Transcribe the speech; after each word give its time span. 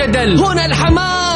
الجدل 0.00 0.38
هنا 0.38 0.66
الحماس 0.66 1.35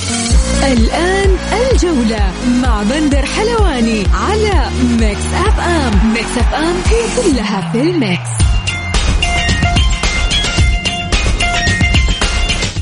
الآن 0.63 1.29
الجولة 1.71 2.31
مع 2.61 2.83
بندر 2.83 3.25
حلواني 3.25 4.03
على 4.13 4.69
Mix 4.99 5.25
FM. 5.33 6.13
Mix 6.13 6.37
FM 6.37 6.75
هي 6.85 7.31
كلها 7.33 7.71
في 7.71 7.81
ال 7.81 7.91
mix. 7.91 8.29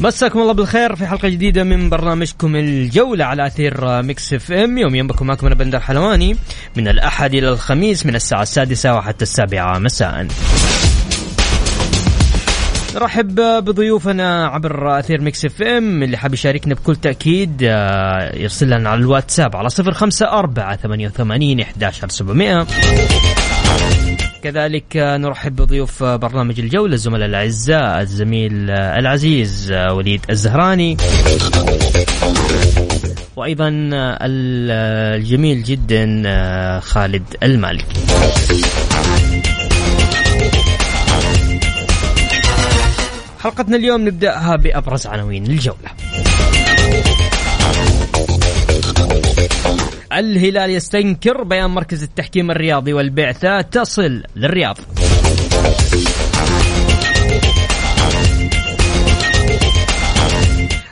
مساكم 0.01 0.39
الله 0.39 0.53
بالخير 0.53 0.95
في 0.95 1.07
حلقة 1.07 1.29
جديدة 1.29 1.63
من 1.63 1.89
برنامجكم 1.89 2.55
الجولة 2.55 3.25
على 3.25 3.47
أثير 3.47 4.01
Mix 4.01 4.33
FM. 4.33 4.77
يوميا 4.77 4.95
بكم 4.95 5.27
معكم 5.27 5.45
أنا 5.45 5.55
بندر 5.55 5.79
حلواني 5.79 6.35
من 6.77 6.87
الأحد 6.87 7.33
إلى 7.33 7.49
الخميس 7.49 8.05
من 8.05 8.15
الساعة 8.15 8.41
السادسة 8.41 8.95
وحتى 8.95 9.23
السابعة 9.23 9.79
مساء. 9.79 10.27
نرحب 12.95 13.35
بضيوفنا 13.35 14.47
عبر 14.47 14.99
أثير 14.99 15.21
Mix 15.21 15.45
FM 15.45 16.03
اللي 16.03 16.17
حاب 16.17 16.33
يشاركنا 16.33 16.75
بكل 16.75 16.95
تأكيد 16.95 17.57
آه، 17.63 18.35
يرسل 18.35 18.69
لنا 18.69 18.89
على 18.89 18.99
الواتساب 18.99 19.55
على 19.55 19.69
صفر 19.69 19.91
خمسة 19.93 20.31
أربعة 20.31 20.75
ثمانية 20.77 21.07
وثمانين 21.07 21.59
إحداشر 21.59 22.09
سبعمائة 22.09 22.67
كذلك 24.43 24.97
آه، 24.97 25.17
نرحب 25.17 25.55
بضيوف 25.55 26.03
آه، 26.03 26.15
برنامج 26.15 26.59
الجولة 26.59 26.93
الزملاء 26.93 27.27
الأعزاء 27.27 28.01
الزميل 28.01 28.69
العزيز 28.71 29.71
وليد 29.91 30.21
الزهراني. 30.29 30.97
وأيضا 33.35 33.67
ال- 33.67 34.71
الجميل 35.21 35.63
جدا 35.63 36.79
خالد 36.79 37.23
المالكي. 37.43 37.85
حلقتنا 43.39 43.77
اليوم 43.77 44.07
نبدأها 44.07 44.55
بأبرز 44.55 45.07
عناوين 45.07 45.45
الجولة. 45.45 45.89
الهلال 50.13 50.69
يستنكر 50.69 51.43
بيان 51.43 51.69
مركز 51.69 52.03
التحكيم 52.03 52.51
الرياضي 52.51 52.93
والبعثة 52.93 53.61
تصل 53.61 54.23
للرياض. 54.35 54.77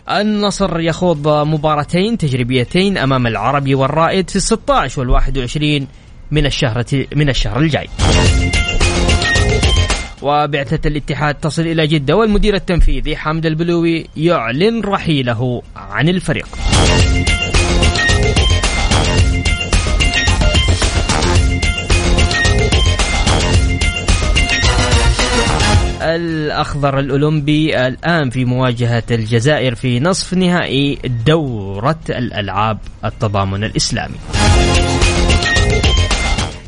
النصر 0.09 0.80
يخوض 0.80 1.28
مباراتين 1.28 2.18
تجريبيتين 2.18 2.98
أمام 2.98 3.28
العربي 3.28 3.75
والرائد 3.75 4.30
في 4.30 4.36
ال 4.36 4.42
16 4.42 5.00
وال 5.00 5.09
21 5.09 5.88
من 6.31 6.45
الشهر 6.45 6.84
من 7.16 7.30
الشهر 7.30 7.59
الجاي. 7.59 7.88
وبعثة 10.28 10.88
الاتحاد 10.88 11.36
تصل 11.36 11.61
إلى 11.61 11.88
جدة 11.88 12.16
والمدير 12.16 12.56
التنفيذي 12.56 13.16
حمد 13.16 13.45
البلوي 13.45 14.08
يعلن 14.17 14.81
رحيله 14.81 15.61
عن 15.75 16.09
الفريق. 16.09 16.47
الأخضر 26.02 27.00
الأولمبي 27.00 27.88
الآن 27.88 28.29
في 28.29 28.46
مواجهة 28.46 29.03
الجزائر 29.12 29.75
في 29.75 30.00
نصف 30.00 30.34
نهائي 30.34 30.97
دورة 31.25 32.00
الألعاب 32.09 32.78
التضامن 33.06 33.63
الإسلامي. 33.63 34.16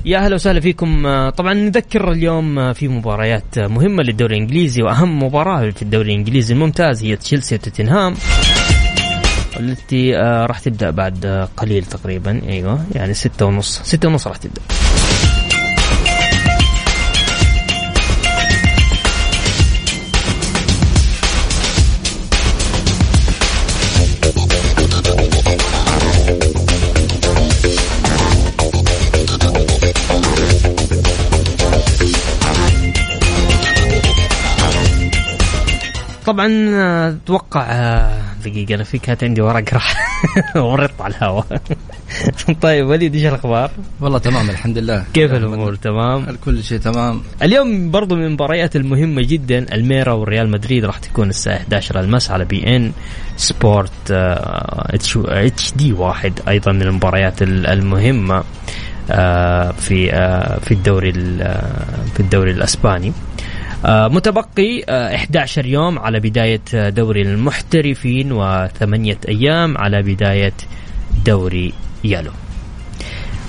يا 0.05 0.17
أهلا 0.17 0.35
وسهلا 0.35 0.59
فيكم. 0.59 1.05
آه، 1.05 1.29
طبعا 1.29 1.53
نذكر 1.53 2.11
اليوم 2.11 2.59
آه، 2.59 2.73
في 2.73 2.87
مباريات 2.87 3.59
مهمة 3.59 4.03
للدوري 4.03 4.35
الإنجليزي 4.35 4.81
وأهم 4.83 5.23
مباراة 5.23 5.69
في 5.69 5.81
الدوري 5.81 6.11
الإنجليزي 6.11 6.53
الممتاز 6.53 7.03
هي 7.03 7.15
تشيلسي 7.15 7.55
وتوتنهام 7.55 8.15
التي 9.59 10.17
آه، 10.17 10.45
راح 10.45 10.59
تبدأ 10.59 10.89
بعد 10.89 11.25
آه، 11.25 11.49
قليل 11.57 11.85
تقريبا. 11.85 12.41
أيوه 12.49 12.85
يعني 12.95 13.13
ستة 13.13 13.45
ونص 13.45 13.81
ستة 13.83 14.07
ونص 14.07 14.27
راح 14.27 14.37
تبدأ. 14.37 14.61
طبعا 36.39 36.69
آه، 36.69 37.09
أتوقع 37.09 37.61
آه، 37.71 38.21
دقيقة 38.45 38.75
أنا 38.75 38.83
في 38.83 38.97
كانت 38.97 39.23
عندي 39.23 39.41
ورق 39.41 39.73
راح 39.73 39.95
ورطت 40.55 41.01
على 41.01 41.15
الهواء. 41.15 41.61
طيب 42.61 42.87
وليد 42.87 43.15
إيش 43.15 43.25
الأخبار؟ 43.25 43.71
والله 44.01 44.19
تمام 44.19 44.49
الحمد 44.49 44.77
لله. 44.77 45.03
كيف 45.13 45.33
الأمور؟ 45.33 45.75
تمام؟ 45.75 46.37
كل 46.45 46.63
شيء 46.63 46.79
تمام. 46.79 47.21
اليوم 47.43 47.91
برضو 47.91 48.15
من 48.15 48.25
المباريات 48.25 48.75
المهمة 48.75 49.21
جدا 49.21 49.65
ألميريا 49.75 50.11
والريال 50.13 50.49
مدريد 50.49 50.85
راح 50.85 50.97
تكون 50.97 51.29
الساعة 51.29 51.55
11 51.57 51.99
المساء 51.99 52.33
على 52.33 52.45
beIN 52.45 52.91
Sport 53.37 53.91
آه، 54.11 54.95
HD 54.95 55.93
واحد 55.93 56.33
أيضا 56.47 56.71
من 56.71 56.81
المباريات 56.81 57.41
ال- 57.41 57.67
المهمة 57.67 58.43
آه، 59.11 59.71
في 59.71 60.13
آه، 60.13 60.59
في 60.59 60.73
الدوري 60.73 61.09
ال- 61.09 61.41
آه، 61.41 62.05
في 62.13 62.19
الدوري 62.19 62.51
الأسباني. 62.51 63.07
آه، 63.07 63.13
متبقي 63.85 64.83
آه، 64.89 65.15
11 65.15 65.65
يوم 65.65 65.99
على 65.99 66.19
بداية 66.19 66.61
آه، 66.73 66.89
دوري 66.89 67.21
المحترفين 67.21 68.31
وثمانية 68.31 69.17
أيام 69.27 69.77
على 69.77 70.01
بداية 70.01 70.53
دوري 71.25 71.73
يالو. 72.03 72.31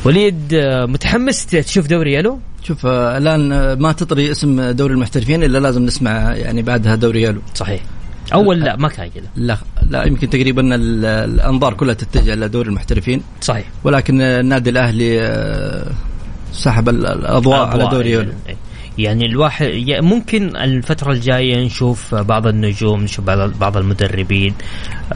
وليد 0.05 0.55
آه، 0.55 0.87
متحمس 0.87 1.47
تشوف 1.47 1.87
دوري 1.87 2.13
يالو؟ 2.13 2.39
شوف 2.63 2.87
آه، 2.87 3.19
الآن 3.19 3.53
آه، 3.53 3.75
ما 3.75 3.93
تطري 3.93 4.31
اسم 4.31 4.71
دوري 4.71 4.95
المحترفين 4.95 5.43
إلا 5.43 5.59
لازم 5.59 5.83
نسمع 5.83 6.11
يعني 6.35 6.63
بعدها 6.63 6.95
دوري 6.95 7.23
يالو. 7.23 7.41
صحيح. 7.55 7.81
اول 8.35 8.61
لا 8.61 8.77
ما 8.77 8.89
كان 8.89 9.09
كذا. 9.09 9.25
لا 9.37 9.59
لا 9.91 10.05
يمكن 10.07 10.31
تقريبا 10.31 10.75
ال- 10.75 11.05
الأنظار 11.05 11.75
كلها 11.75 11.95
تتجه 11.95 12.35
إلى 12.35 12.49
دوري 12.49 12.69
المحترفين. 12.69 13.23
صحيح. 13.41 13.65
ولكن 13.85 14.21
آه، 14.21 14.41
النادي 14.41 14.71
الأهلي 14.71 15.21
آه، 15.23 15.87
سحب 16.53 16.89
ال- 16.89 17.07
الأضواء 17.07 17.67
على 17.67 17.89
دوري. 17.91 18.11
يالو. 18.11 18.33
يعني 19.03 19.27
الواحد 19.27 19.67
ممكن 19.89 20.57
الفترة 20.57 21.13
الجاية 21.13 21.65
نشوف 21.65 22.15
بعض 22.15 22.47
النجوم 22.47 23.03
نشوف 23.03 23.25
بعض 23.61 23.77
المدربين 23.77 24.55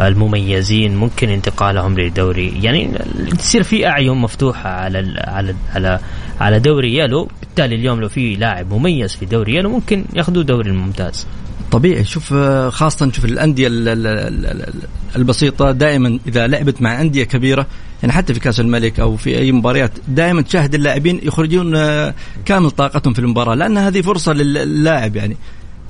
المميزين 0.00 0.96
ممكن 0.96 1.28
انتقالهم 1.28 2.00
لدوري. 2.00 2.52
يعني 2.62 2.90
تصير 3.38 3.62
في 3.62 3.86
أعين 3.86 4.12
مفتوحة 4.12 4.70
على 4.70 4.98
على 5.26 5.54
على 5.74 5.98
على 6.40 6.58
دوري 6.58 6.94
يالو. 6.94 7.28
بالتالي 7.40 7.74
اليوم 7.74 8.00
لو 8.00 8.08
في 8.08 8.34
لاعب 8.36 8.72
مميز 8.74 9.14
في 9.16 9.26
دوري 9.26 9.54
يالو 9.54 9.70
ممكن 9.70 10.04
ياخذوا 10.14 10.42
دوري 10.42 10.70
الممتاز. 10.70 11.26
طبيعي. 11.72 12.04
شوف 12.04 12.32
آه، 12.32 12.70
خاصة 12.70 13.10
شوف 13.12 13.24
الأندية 13.24 13.66
ال- 13.66 13.88
ال- 13.88 14.06
ال- 14.06 14.46
ال- 14.46 14.72
البسيطة 15.16 15.70
دائما 15.72 16.18
إذا 16.28 16.46
لعبت 16.46 16.82
مع 16.82 17.00
أندية 17.00 17.24
كبيرة 17.24 17.66
يعني 18.04 18.12
حتى 18.12 18.34
في 18.34 18.40
كأس 18.40 18.60
الملك 18.60 19.00
أو 19.00 19.16
في 19.16 19.38
أي 19.38 19.52
مباريات 19.52 19.90
دائما 20.08 20.42
تشاهد 20.42 20.74
اللاعبين 20.74 21.20
يخرجون 21.22 21.76
آه، 21.76 22.14
كامل 22.44 22.70
طاقتهم 22.70 23.12
في 23.12 23.18
المباراة 23.18 23.54
لأن 23.54 23.78
هذه 23.78 24.00
فرصة 24.00 24.32
للاعب 24.32 25.16
يعني. 25.16 25.36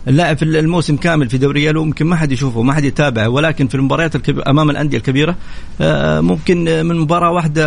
اللاعب 0.08 0.36
في 0.36 0.44
الموسم 0.44 0.96
كامل 0.96 1.28
في 1.28 1.38
دوري 1.38 1.64
يالو 1.64 1.84
ممكن 1.84 2.06
ما 2.06 2.16
حد 2.16 2.32
يشوفه 2.32 2.62
ما 2.62 2.72
حد 2.72 2.84
يتابعه 2.84 3.28
ولكن 3.28 3.68
في 3.68 3.74
المباريات 3.74 4.16
الكبيرة 4.16 4.50
أمام 4.50 4.70
الأندية 4.70 4.98
الكبيرة 4.98 5.36
آه، 5.80 6.20
ممكن 6.20 6.68
آه، 6.68 6.82
من 6.82 6.96
مباراة 6.96 7.30
واحدة 7.30 7.66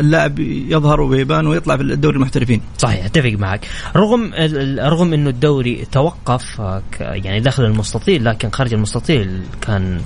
اللاعب 0.00 0.38
يظهر 0.38 1.00
ويبان 1.00 1.46
ويطلع 1.46 1.76
في 1.76 1.82
الدوري 1.82 2.16
المحترفين. 2.16 2.60
صحيح 2.78 3.04
أتفق 3.04 3.32
معك. 3.38 3.68
رغم 3.96 4.32
رغم 4.78 5.12
إنه 5.12 5.30
الدوري 5.30 5.86
توقف 5.92 6.60
يعني 7.00 7.40
داخل 7.40 7.64
المستطيل 7.64 8.24
لكن 8.24 8.50
خارج 8.50 8.74
المستطيل 8.74 9.40
كان 9.60 10.00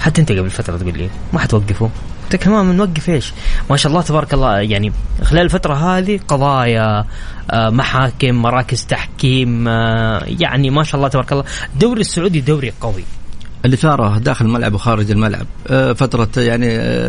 حتى 0.00 0.20
أنت 0.20 0.32
قبل 0.32 0.50
فترة 0.50 0.76
تقول 0.76 0.98
لي 0.98 1.08
ما 1.32 1.38
حتوقفه. 1.38 1.90
لك 2.34 2.44
كمان 2.44 2.76
نوقف 2.76 3.08
إيش؟ 3.10 3.32
ما 3.70 3.76
شاء 3.76 3.90
الله 3.90 4.02
تبارك 4.02 4.34
الله 4.34 4.58
يعني 4.58 4.92
خلال 5.22 5.42
الفترة 5.42 5.74
هذه 5.74 6.20
قضايا 6.28 7.04
آه، 7.50 7.70
محاكم 7.70 8.34
مراكز 8.34 8.84
تحكيم 8.84 9.68
آه، 9.68 10.22
يعني 10.40 10.70
ما 10.70 10.84
شاء 10.84 10.96
الله 10.96 11.08
تبارك 11.08 11.32
الله. 11.32 11.44
الدوري 11.74 12.00
السعودي 12.00 12.40
دوري 12.40 12.72
قوي. 12.80 13.04
الاثاره 13.64 14.18
داخل 14.18 14.44
الملعب 14.44 14.74
وخارج 14.74 15.10
الملعب 15.10 15.46
آه، 15.68 15.92
فترة 15.92 16.28
يعني 16.36 16.66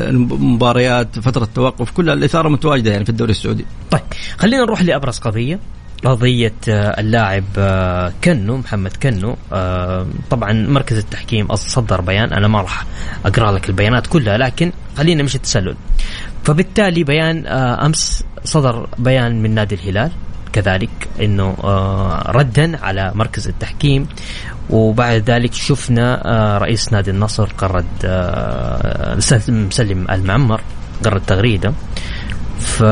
المباريات 0.10 1.19
فترة 1.19 1.48
توقف 1.56 1.92
كل 1.92 2.10
الاثاره 2.10 2.50
متواجدة 2.50 2.92
يعني 2.92 3.04
في 3.06 3.10
الدوري 3.10 3.31
السعودي. 3.31 3.66
طيب 3.92 4.01
خلينا 4.38 4.63
نروح 4.63 4.81
لأبرز 4.81 5.19
قضية. 5.19 5.60
قضية 6.04 6.54
آه، 6.70 7.00
اللاعب 7.00 7.44
كنو 8.24 8.58
محمد 8.58 8.98
كنو 8.98 9.36
طبعا 10.30 10.54
مركز 10.54 10.98
التحكيم 10.98 11.56
صدر 11.56 12.02
بيان. 12.02 12.34
أنا 12.34 12.48
ما 12.48 12.62
راح 12.62 12.86
أقرأ 13.26 13.52
لك 13.52 13.70
البيانات 13.70 14.08
كلها 14.08 14.38
لكن 14.38 14.72
خلينا 14.98 15.22
نمشي 15.22 15.38
التسلل. 15.38 15.76
فبالتالي 16.44 17.04
بيان 17.04 17.48
أمس 17.48 18.24
صدر 18.44 18.88
بيان 18.98 19.42
من 19.42 19.56
نادي 19.56 19.76
الهلال 19.76 20.12
كذلك 20.54 21.08
إنه 21.22 21.56
ردا 22.28 22.86
على 22.86 23.12
مركز 23.16 23.48
التحكيم. 23.48 24.08
وبعد 24.70 25.30
ذلك 25.30 25.54
شفنا 25.54 26.22
آه، 26.26 26.58
رئيس 26.58 26.94
نادي 26.94 27.12
النصر 27.12 27.46
قرد 27.58 27.86
آه، 28.06 29.16
مسلم 29.50 30.06
المعمر 30.12 30.62
قرد 31.06 31.22
تغريدة. 31.22 31.74
ف 32.60 32.84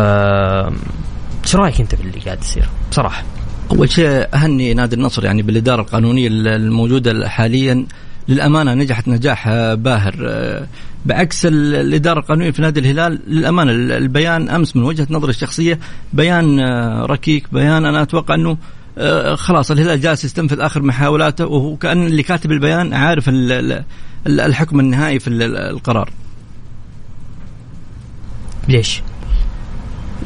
إيش 1.43 1.55
رأيك 1.55 1.81
أنت 1.81 1.95
في 1.95 2.01
اللي 2.01 2.19
قاعد 2.19 2.41
يصير 2.41 2.69
بصراحة؟ 2.91 3.23
أول 3.71 3.91
شيء 3.91 4.27
أهني 4.33 4.73
نادي 4.73 4.95
النصر 4.95 5.25
يعني 5.25 5.41
بالإدارة 5.41 5.81
القانونية 5.81 6.27
الموجودة 6.31 7.29
حاليا 7.29 7.85
للأمانة 8.27 8.73
نجحت 8.73 9.07
نجاح 9.07 9.49
باهر 9.73 10.15
آه، 10.27 10.67
بعكس 11.05 11.45
الإدارة 11.45 12.19
القانونية 12.19 12.51
في 12.51 12.61
نادي 12.61 12.79
الهلال 12.79 13.19
للأمانة 13.27 13.71
البيان 13.71 14.49
أمس 14.49 14.75
من 14.75 14.83
وجهة 14.83 15.07
نظري 15.09 15.29
الشخصية 15.29 15.79
بيان 16.13 16.59
ركيك 17.05 17.53
بيان 17.53 17.85
أنا 17.85 18.01
أتوقع 18.01 18.35
أنه 18.35 18.57
آه، 18.97 19.35
خلاص 19.35 19.71
الهلال 19.71 20.01
جالس 20.01 20.25
يستنفذ 20.25 20.59
آخر 20.59 20.81
محاولاته 20.81 21.45
وهو 21.45 21.75
كأن 21.75 22.05
اللي 22.05 22.23
كاتب 22.23 22.51
البيان 22.51 22.93
عارف 22.93 23.29
الحكم 24.27 24.79
النهائي 24.79 25.19
في 25.19 25.29
القرار. 25.29 26.09
ليش؟ 28.67 29.01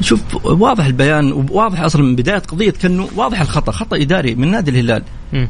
شوف 0.00 0.20
واضح 0.44 0.84
البيان 0.84 1.32
وواضح 1.32 1.80
أصلا 1.80 2.02
من 2.02 2.16
بداية 2.16 2.38
قضية 2.38 2.70
كأنه 2.70 3.08
واضح 3.16 3.40
الخطأ 3.40 3.72
خطأ 3.72 3.96
إداري 3.96 4.34
من 4.34 4.50
نادي 4.50 4.70
الهلال. 4.70 5.02
م. 5.32 5.46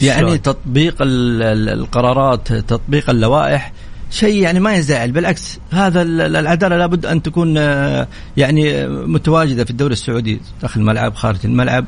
يعني؟ 0.00 0.38
تطبيق 0.38 0.94
القرارات 1.00 2.52
تطبيق 2.52 3.10
اللوائح 3.10 3.72
شيء 4.10 4.42
يعني 4.42 4.60
ما 4.60 4.74
يزعل 4.74 5.12
بالعكس 5.12 5.58
هذا 5.70 6.02
العدالة 6.02 6.76
لابد 6.76 7.06
أن 7.06 7.22
تكون 7.22 7.58
آه، 7.58 8.08
يعني 8.36 8.88
متواجدة 8.88 9.64
في 9.64 9.70
الدوري 9.70 9.92
السعودي 9.92 10.40
داخل 10.62 10.80
الملعب 10.80 11.14
خارج 11.14 11.38
الملعب 11.44 11.84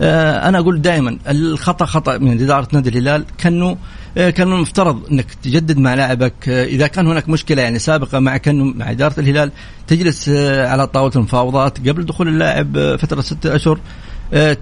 آه، 0.00 0.48
أنا 0.48 0.58
أقول 0.58 0.82
دائما 0.82 1.18
الخطأ 1.28 1.84
خطأ 1.84 2.18
من 2.18 2.42
إدارة 2.42 2.68
نادي 2.72 2.88
الهلال 2.88 3.24
كأنه 3.38 3.76
كان 4.18 4.52
المفترض 4.52 5.02
إنك 5.12 5.26
تجدد 5.42 5.78
مع 5.78 5.94
لاعبك. 5.94 6.48
آه، 6.48 6.64
إذا 6.64 6.86
كان 6.86 7.06
هناك 7.06 7.28
مشكلة 7.28 7.62
يعني 7.62 7.78
سابقة 7.78 8.18
مع 8.18 8.36
كانه 8.36 8.64
مع 8.64 8.90
إدارة 8.90 9.20
الهلال 9.20 9.52
تجلس 9.86 10.28
على 10.58 10.86
طاولة 10.86 11.12
المفاوضات 11.16 11.88
قبل 11.88 12.06
دخول 12.06 12.28
اللاعب 12.28 12.96
فترة 12.96 13.20
ستة 13.20 13.56
أشهر. 13.56 13.80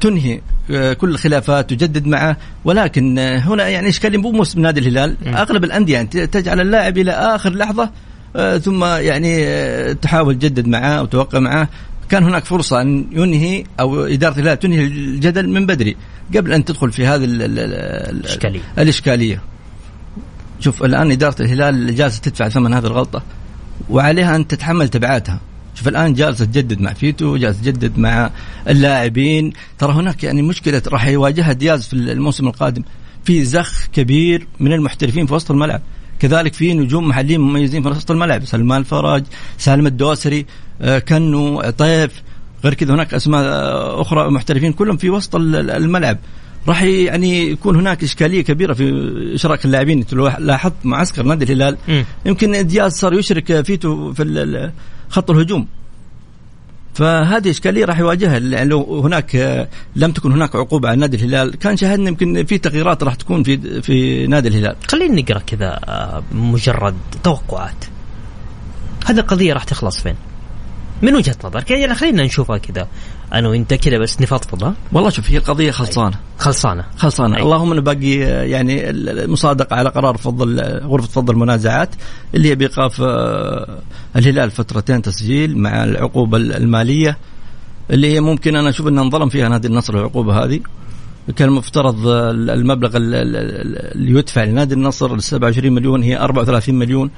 تنهي 0.00 0.41
كل 0.69 1.11
الخلافات 1.11 1.70
تجدد 1.70 2.06
معه. 2.06 2.37
ولكن 2.64 3.19
هنا 3.19 3.69
يعني 3.69 3.88
اشكاليه 3.88 4.19
مو 4.19 4.44
من 4.56 4.62
نادي 4.62 4.81
الهلال. 4.81 5.17
أغلب 5.26 5.64
الأندية 5.64 5.94
يعني 5.94 6.09
تجعل 6.09 6.61
اللاعب 6.61 6.99
إلى 6.99 7.11
آخر 7.12 7.50
لحظة 7.50 7.91
ثم 8.62 8.85
يعني 8.85 9.94
تحاول 9.94 10.35
تجدد 10.35 10.67
معه 10.67 11.02
وتوقع 11.02 11.38
معه. 11.38 11.69
كان 12.11 12.25
هناك 12.25 12.44
فرصة 12.44 12.81
أن 12.81 13.06
ينهي 13.12 13.64
أو 13.81 14.05
إدارة 14.05 14.35
الهلال 14.35 14.58
تنهي 14.58 14.85
الجدل 14.85 15.49
من 15.49 15.67
بدري 15.67 15.97
قبل 16.37 16.53
أن 16.53 16.64
تدخل 16.64 16.93
في 16.93 17.06
هذه 17.06 17.25
الإشكالية. 17.25 18.61
الإشكالية. 18.79 19.43
شوف 20.61 20.85
الآن 20.85 21.11
إدارة 21.11 21.43
الهلال 21.43 21.94
جالسة 21.94 22.20
تدفع 22.20 22.49
ثمن 22.49 22.75
هذه 22.75 22.87
الغلطة 22.87 23.23
وعليها 23.91 24.37
أن 24.37 24.47
تتحمل 24.47 24.88
تبعاتها. 24.88 25.41
شوف 25.75 25.88
الآن 25.88 26.14
جالسة 26.14 26.44
تجدد 26.44 26.81
مع 26.81 26.93
فيتو 26.93 27.37
جالسة 27.37 27.62
تجدد 27.62 27.99
مع 27.99 28.31
اللاعبين. 28.69 29.52
ترى 29.79 29.93
هناك 29.93 30.25
يعني 30.25 30.43
مشكلة 30.43 30.82
راح 30.88 31.06
يواجهها 31.06 31.52
دياز 31.52 31.87
في 31.87 31.93
الموسم 31.93 32.47
القادم 32.47 32.82
في 33.25 33.44
زخ 33.44 33.87
كبير 33.93 34.47
من 34.61 34.73
المحترفين 34.73 35.26
في 35.26 35.35
وسط 35.35 35.50
الملعب. 35.50 35.82
كذلك 36.20 36.54
في 36.54 36.74
نجوم 36.74 37.08
محليين 37.08 37.40
مميزين 37.40 37.82
في 37.82 37.88
وسط 37.88 38.10
الملعب. 38.10 38.44
سلمان 38.44 38.80
الفرج 38.80 39.24
سالم 39.58 39.86
الدوسري 39.86 40.46
آه، 40.82 40.98
كنو 40.98 41.70
طيف 41.70 42.22
غير 42.64 42.74
كذا 42.74 42.94
هناك 42.94 43.14
أسماء 43.14 43.44
آه، 43.44 44.00
أخرى 44.00 44.30
محترفين 44.30 44.72
كلهم 44.72 44.96
في 44.96 45.10
وسط 45.10 45.36
الملعب. 45.36 46.18
راح 46.68 46.82
يعني 46.82 47.50
يكون 47.50 47.76
هناك 47.76 48.02
إشكالية 48.02 48.42
كبيرة 48.42 48.72
في 48.72 48.84
إشراك 49.34 49.64
اللاعبين. 49.64 50.04
لاحظت 50.38 50.74
معسكر 50.84 51.22
نادي 51.22 51.44
الهلال 51.44 51.76
يمكن 52.26 52.66
دياز 52.66 52.92
صار 52.92 53.14
يشرك 53.14 53.60
فيتو 53.60 54.12
في 54.12 54.70
خط 55.08 55.30
الهجوم. 55.30 55.66
فهذه 56.96 57.50
إشكالية 57.50 57.84
راح 57.84 57.98
يواجهها 57.98 58.38
يعني 58.38 58.69
لو 58.69 59.00
هناك 59.00 59.37
آه، 59.37 59.69
لم 59.96 60.12
تكن 60.12 60.32
هناك 60.32 60.56
عقوبة 60.56 60.88
على 60.88 61.00
نادي 61.00 61.16
الهلال 61.16 61.58
كان 61.58 61.76
شاهدنا 61.76 62.08
يمكن 62.08 62.44
في 62.44 62.58
تغييرات 62.58 63.02
راح 63.02 63.14
تكون 63.14 63.43
في 63.43 63.82
في 63.82 64.26
نادي 64.26 64.48
الهلال. 64.48 64.76
خلينا 64.88 65.22
نقرأ 65.22 65.38
كذا 65.38 65.81
مجرد 66.32 66.94
توقعات. 67.22 67.84
هذه 69.06 69.19
القضية 69.19 69.52
راح 69.52 69.64
تخلص 69.64 70.02
فين؟ 70.02 70.14
من 71.02 71.14
وجهة 71.14 71.37
نظرك؟ 71.44 71.70
يعني 71.70 71.94
خلينا 71.94 72.25
نشوفها 72.25 72.58
كذا. 72.58 72.88
أنا 73.32 73.49
وإنت 73.49 73.75
كذا 73.75 73.99
بس 73.99 74.20
نفضفض 74.20 74.64
ها؟ 74.64 74.75
والله 74.93 75.11
شوف 75.11 75.31
هي 75.31 75.37
القضية 75.37 75.70
خلصانة. 75.70 76.17
خلصانة. 76.38 76.84
خلصانة. 76.96 77.37
أي. 77.37 77.43
اللهم 77.43 77.73
انه 77.73 77.81
باقي 77.81 78.19
يعني 78.50 78.90
المصادقة 78.90 79.76
على 79.76 79.88
قرار 79.88 80.17
فضل 80.17 80.61
غرفة 80.61 81.08
فضل 81.08 81.34
المنازعات 81.34 81.94
اللي 82.34 82.49
هي 82.49 82.55
بإيقاف 82.55 83.00
آه، 83.00 83.78
الهلال 84.17 84.50
فترتين 84.50 85.02
تسجيل 85.02 85.58
مع 85.58 85.84
العقوبة 85.84 86.37
المالية 86.38 87.19
اللي 87.90 88.12
هي 88.12 88.20
ممكن 88.20 88.56
أنا 88.56 88.69
أشوف 88.69 88.88
انه 88.88 89.02
انظلم 89.02 89.28
فيها 89.28 89.49
نادي 89.49 89.69
النصر 89.69 89.94
العقوبة 89.94 90.44
هذه. 90.44 90.61
كان 91.37 91.49
المفترض 91.49 92.06
المبلغ 92.06 92.90
اللي 92.94 94.19
يدفع 94.19 94.44
لنادي 94.44 94.75
النصر 94.75 95.19
27 95.19 95.73
مليون 95.75 96.02
هي 96.02 96.19
34 96.19 96.75
مليون. 96.75 97.11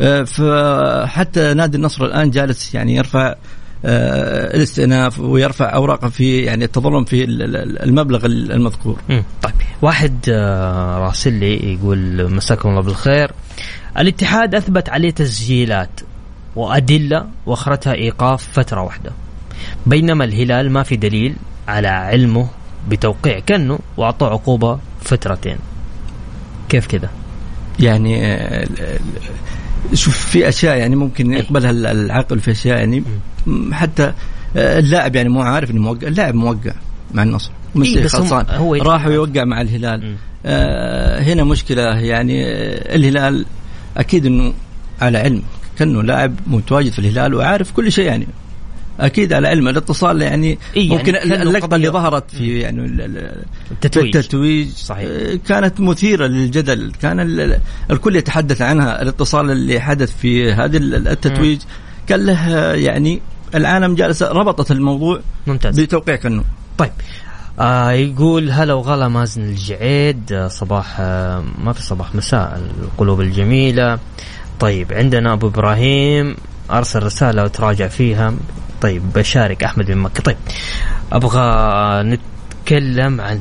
آه، 0.00 0.22
فحتى 0.22 1.54
نادي 1.54 1.76
النصر 1.76 2.04
الآن 2.04 2.30
جالس 2.30 2.74
يعني 2.74 2.96
يرفع 2.96 3.26
آه، 3.26 3.36
الاستئناف 3.84 5.20
ويرفع 5.20 5.74
أوراقه 5.74 6.08
في 6.08 6.38
يعني 6.38 6.64
التظلم 6.64 7.04
في 7.04 7.24
المبلغ 7.84 8.26
المذكور. 8.26 8.98
طيب. 9.42 9.52
واحد 9.82 10.16
آه، 10.28 10.98
راسل 10.98 11.32
لي 11.32 11.72
يقول 11.72 12.30
مساكم 12.34 12.68
الله 12.68 12.80
بالخير. 12.80 13.32
الاتحاد 13.98 14.54
أثبت 14.54 14.88
عليه 14.88 15.10
تسجيلات 15.10 16.00
وأدلة 16.56 17.26
وأخرتها 17.46 17.94
إيقاف 17.94 18.48
فترة 18.52 18.80
واحدة. 18.80 19.12
بينما 19.86 20.24
الهلال 20.24 20.72
ما 20.72 20.82
في 20.82 20.96
دليل 20.96 21.34
على 21.68 21.88
علمه 21.88 22.48
بتوقيع 22.88 23.38
كنه 23.38 23.78
واعطوه 23.96 24.28
عقوبة 24.28 24.78
فترتين. 25.00 25.56
كيف 26.68 26.86
كذا؟ 26.86 27.10
يعني 27.80 28.38
شوف 29.94 30.26
في 30.26 30.48
أشياء 30.48 30.76
يعني 30.76 30.96
ممكن 30.96 31.32
يقبلها 31.32 31.70
العقل 31.70 32.40
في 32.40 32.50
أشياء 32.50 32.78
يعني. 32.78 33.02
حتى 33.72 34.12
آه، 34.56 34.78
اللاعب 34.78 35.16
يعني 35.16 35.28
مو 35.28 35.42
عارف 35.42 35.70
إنه 35.70 35.80
موقع 35.80 36.08
اللاعب 36.08 36.34
موقع 36.34 36.72
مع 37.14 37.22
النصر 37.22 37.50
إيه 37.76 38.06
خلصان. 38.06 38.46
هو 38.50 38.74
راح 38.74 39.06
يوقع 39.06 39.44
مع 39.44 39.60
الهلال. 39.60 40.14
آه 40.46 41.20
هنا 41.20 41.44
مشكلة 41.44 41.82
يعني 41.82 42.44
آه 42.46 42.96
الهلال 42.96 43.46
أكيد 43.96 44.26
إنه 44.26 44.52
على 45.00 45.18
علم 45.18 45.42
كأنه 45.78 46.02
لاعب 46.02 46.34
متواجد 46.46 46.92
في 46.92 46.98
الهلال 46.98 47.34
وعارف 47.34 47.72
كل 47.72 47.92
شيء 47.92 48.06
يعني. 48.06 48.26
أكيد 49.00 49.32
على 49.32 49.48
علم 49.48 49.68
الاتصال 49.68 50.22
يعني 50.22 50.58
إيه 50.76 50.88
ممكن 50.88 51.14
يعني 51.14 51.42
اللقطة 51.42 51.74
اللي 51.74 51.88
ظهرت 51.88 52.30
في 52.30 52.58
يعني 52.58 52.80
التتويج. 53.70 54.16
التتويج 54.16 54.68
صحيح. 54.68 55.08
آه، 55.10 55.38
كانت 55.48 55.80
مثيرة 55.80 56.26
للجدل. 56.26 56.92
كان 57.02 57.20
الكل 57.90 58.16
يتحدث 58.16 58.62
عنها 58.62 59.02
الاتصال 59.02 59.50
اللي 59.50 59.80
حدث 59.80 60.16
في 60.16 60.52
هذه 60.52 60.76
التتويج. 60.76 61.60
كان 62.10 62.26
له 62.26 62.48
يعني 62.74 63.22
العالم 63.54 63.94
جالسه 63.94 64.28
ربطت 64.28 64.70
الموضوع 64.70 65.20
ممتاز. 65.46 65.80
بتوقيع 65.80 66.16
كنو. 66.16 66.42
طيب. 66.78 66.90
آه 67.60 67.90
يقول 67.90 68.50
هلا 68.50 68.74
وغلا 68.74 69.08
مازن 69.08 69.42
الجعيد 69.42 70.32
آه 70.32 70.48
صباح 70.48 70.96
آه 71.00 71.44
ما 71.58 71.72
في 71.72 71.82
صباح 71.82 72.14
مساء 72.14 72.60
القلوب 72.82 73.20
الجميلة. 73.20 73.98
طيب 74.60 74.92
عندنا 74.92 75.32
أبو 75.32 75.46
إبراهيم 75.46 76.36
أرسل 76.70 77.02
رسالة 77.02 77.44
وتراجع 77.44 77.88
فيها. 77.88 78.34
طيب 78.80 79.12
بشارك 79.12 79.64
أحمد 79.64 79.86
بن 79.86 79.98
مكة. 79.98 80.22
طيب 80.22 80.36
أبغى 81.12 81.40
نتكلم 82.60 83.20
عن 83.20 83.40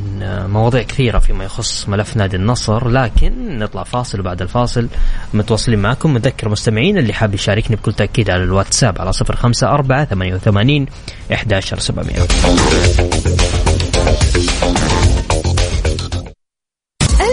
مواضيع 0.49 0.81
كثيرة 0.81 1.19
فيما 1.19 1.43
يخص 1.43 1.89
ملف 1.89 2.17
نادي 2.17 2.35
النصر 2.35 2.88
لكن 2.88 3.59
نطلع 3.59 3.83
فاصل 3.83 4.19
وبعد 4.19 4.41
الفاصل 4.41 4.88
متواصلين 5.33 5.79
معكم. 5.79 6.13
نذكر 6.17 6.49
مستمعين 6.49 6.97
اللي 6.97 7.13
حاب 7.13 7.33
يشاركني 7.33 7.75
بكل 7.75 7.93
تأكيد 7.93 8.29
على 8.29 8.43
الواتساب 8.43 9.01
على 9.01 9.13
صفر 9.13 9.35
خمسة 9.35 9.67
أربعة 9.69 10.05
ثمانية 10.05 10.33
وثمانين 10.35 10.85
إحداشر 11.33 11.79
سبعمية 11.79 12.15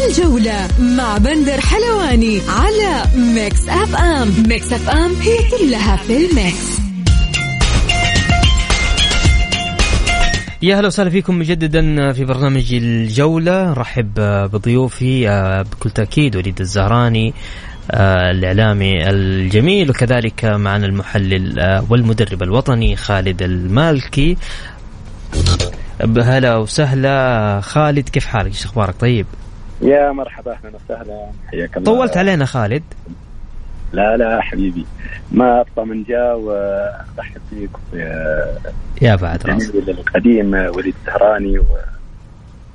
الجولة 0.09 0.69
مع 0.79 1.19
بندر 1.19 1.61
حلواني 1.61 2.41
على 2.49 3.05
Mix 3.17 3.69
FM. 3.69 4.33
Mix 4.49 4.73
FM 4.73 5.15
هي 5.15 5.39
كلها 5.51 5.97
في 5.97 6.17
ال 6.17 6.31
mix. 6.31 6.86
يا 10.67 10.81
هلا 10.81 10.87
وسهلا 10.87 11.11
فيكم 11.11 11.39
مجددا 11.39 12.13
في 12.13 12.25
برنامج 12.25 12.75
الجولة. 12.75 13.73
رحب 13.73 14.15
بضيوفي 14.53 15.29
آه، 15.29 15.63
بكل 15.63 15.91
تأكيد 15.91 16.37
وليد 16.37 16.61
الزهراني 16.61 17.35
آه، 17.91 18.31
الإعلامي 18.31 19.11
الجميل 19.11 19.91
وكذلك 19.91 20.45
معنا 20.45 20.87
المحلل 20.87 21.59
آه، 21.59 21.85
والمدرب 21.91 22.43
الوطني 22.43 22.97
خالد 22.97 23.43
المالكي. 23.43 24.37
هلا 26.19 26.57
وسهلا. 26.57 27.61
خالد 27.61 28.09
كيف 28.09 28.27
حالك؟ 28.27 28.47
إيش 28.47 28.65
أخبارك؟ 28.65 28.95
طيب. 29.01 29.27
يا 29.83 30.13
مرحبا 30.13 30.53
أهلا 30.53 30.73
وسهلا. 30.85 31.31
حياك 31.49 31.77
الله. 31.77 31.85
طولت 31.93 32.17
علينا 32.17 32.45
خالد. 32.45 32.83
لا 33.93 34.17
لا 34.17 34.41
حبيبي 34.41 34.87
ما 35.33 35.61
ابطا 35.61 35.85
من 35.85 36.03
جاء 36.03 36.39
ورحب 36.39 37.41
فيك 37.51 37.71
يا 39.03 39.17
بعد 39.17 39.47
راس 39.47 39.71
القديم 39.75 40.55
وليد 40.55 40.95
الزهراني 41.01 41.59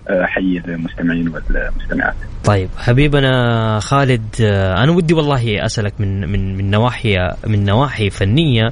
واحيي 0.09 0.61
المستمعين 0.67 1.27
والمستمعات. 1.27 2.15
طيب 2.45 2.69
حبيبنا 2.77 3.79
خالد 3.79 4.35
أنا 4.77 4.91
ودي 4.91 5.13
والله 5.13 5.65
أسألك 5.65 5.93
من 5.99 6.31
من 6.31 6.57
من 6.57 6.71
نواحي 6.71 7.17
من 7.47 7.65
نواحي 7.65 8.09
فنية 8.09 8.69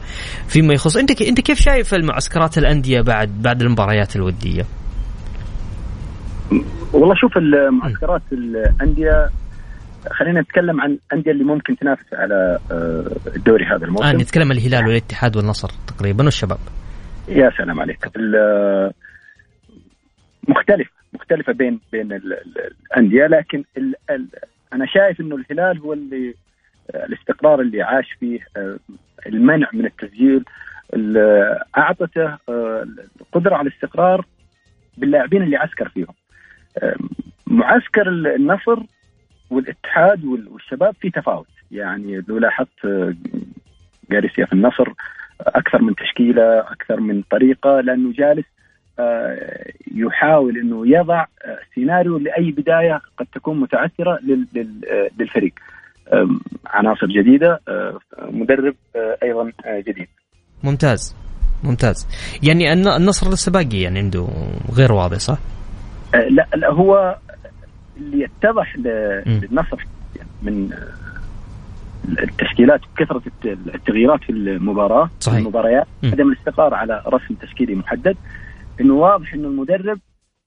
فيما 0.48 0.74
يخص 0.74 0.98
أنت 0.98 1.22
أنت 1.22 1.42
كيف 1.42 1.60
شايف 1.60 1.94
المعسكرات 1.94 2.58
الأندية 2.58 3.02
بعد 3.02 3.30
بعد 3.42 3.62
المباريات 3.62 4.16
الودية؟ 4.16 4.66
والله 6.94 7.16
شوف 7.16 7.38
المعسكرات 7.38 8.22
الأندية 8.32 9.30
خلينا 10.12 10.42
نتكلم 10.42 10.82
عن 10.82 10.98
الانديه 11.12 11.32
اللي 11.32 11.44
ممكن 11.44 11.76
تنافس 11.76 12.14
على 12.14 12.60
آه، 12.72 13.36
الدوري 13.36 13.66
هذا 13.66 13.86
الموسم. 13.86 14.06
آه 14.06 14.14
نتكلم 14.14 14.52
الهلال 14.52 14.88
والاتحاد 14.88 15.38
والنصر 15.38 15.70
تقريبا 15.88 16.24
والشباب. 16.24 16.60
يا 17.28 17.50
سلام 17.58 17.80
عليك. 17.80 18.06
مختلف 20.48 20.88
مختلفة 21.14 21.54
بين 21.54 21.80
بين 21.92 22.14
الأندية 22.14 23.28
لكن 23.28 23.64
ال 23.78 23.96
ال 24.10 24.28
أنا 24.74 24.86
شايف 24.86 25.22
إنه 25.22 25.36
الهلال 25.36 25.80
هو 25.80 25.94
اللي 25.94 26.34
آه، 26.96 27.06
الاستقرار 27.06 27.62
اللي 27.62 27.82
عاش 27.82 28.12
فيه 28.20 28.40
آه، 28.58 28.78
المنع 29.28 29.70
من 29.74 29.86
التسجيل 29.86 30.46
أعطته 31.78 32.38
القدرة 33.22 33.56
على 33.56 33.68
الاستقرار 33.68 34.26
باللاعبين 34.98 35.44
اللي 35.44 35.58
عسكر 35.58 35.90
فيهم. 35.90 36.14
معسكر 37.48 38.10
النصر 38.10 38.84
والاتحاد 39.50 40.26
والشباب 40.26 40.96
في 41.02 41.10
تفاوت. 41.10 41.48
يعني 41.72 42.24
لو 42.28 42.38
لاحظت 42.38 42.86
جاريسيا 44.12 44.46
في 44.46 44.54
النصر 44.54 44.94
أكثر 45.42 45.82
من 45.82 45.96
تشكيلة 45.96 46.60
أكثر 46.60 47.00
من 47.00 47.22
طريقة 47.32 47.82
لأنه 47.82 48.12
جالس 48.12 48.46
آه، 49.00 49.66
يحاول 49.96 50.58
إنه 50.58 50.88
يضع 50.88 51.22
آه، 51.22 51.60
سيناريو 51.76 52.18
لأي 52.18 52.52
بداية 52.52 53.02
قد 53.18 53.28
تكون 53.34 53.60
متعثرة 53.60 54.14
آه، 54.14 55.10
للفريق. 55.20 55.54
عناصر 56.68 57.08
جديدة 57.08 57.60
مدرب 58.22 58.76
أيضا 59.24 59.52
جديد. 59.68 60.08
ممتاز. 60.64 61.16
ممتاز. 61.64 62.08
يعني 62.44 62.74
النصر 62.74 63.30
لسه 63.30 63.52
باقي 63.52 63.82
يعني 63.82 64.00
عنده 64.00 64.28
غير 64.78 64.92
واضح 64.92 65.18
صح؟ 65.18 65.38
لا 66.14 66.48
لا 66.56 66.72
هو 66.72 67.18
اللي 68.00 68.22
يتضح 68.22 68.76
للنصر 68.78 69.86
من 70.42 70.74
التشكيلات 72.20 72.82
كثره 72.98 73.22
التغييرات 73.46 74.24
في 74.24 74.30
المباراة 74.32 75.10
صحيح. 75.20 75.38
المباريات 75.38 75.88
عدم 76.04 76.32
الاستقرار 76.32 76.74
على 76.74 77.04
رسم 77.08 77.34
تشكيلي 77.34 77.76
محدد. 77.76 78.18
إنه 78.82 78.94
واضح 78.94 79.34
إنه 79.34 79.48
المدرب 79.48 80.00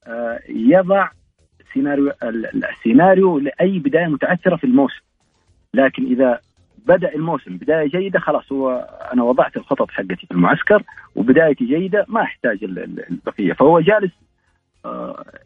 آه، 0.07 0.39
يضع 0.49 1.09
سيناريو 1.73 2.11
السيناريو 2.23 3.39
لأي 3.39 3.79
بداية 3.79 4.07
متعثره 4.07 4.55
في 4.55 4.63
الموسم. 4.63 5.01
لكن 5.73 6.05
إذا 6.05 6.39
بدأ 6.85 7.15
الموسم 7.15 7.57
بداية 7.57 7.89
جيدة 7.89 8.19
خلاص 8.19 8.51
هو 8.51 8.87
أنا 9.13 9.23
وضعت 9.23 9.57
الخطط 9.57 9.91
حقتي 9.91 10.15
في 10.15 10.31
المعسكر 10.31 10.83
وبدايتي 11.15 11.65
جيدة 11.65 12.05
ما 12.07 12.21
أحتاج 12.21 12.63
البقية. 12.63 13.53
فهو 13.53 13.79
جالس 13.79 14.11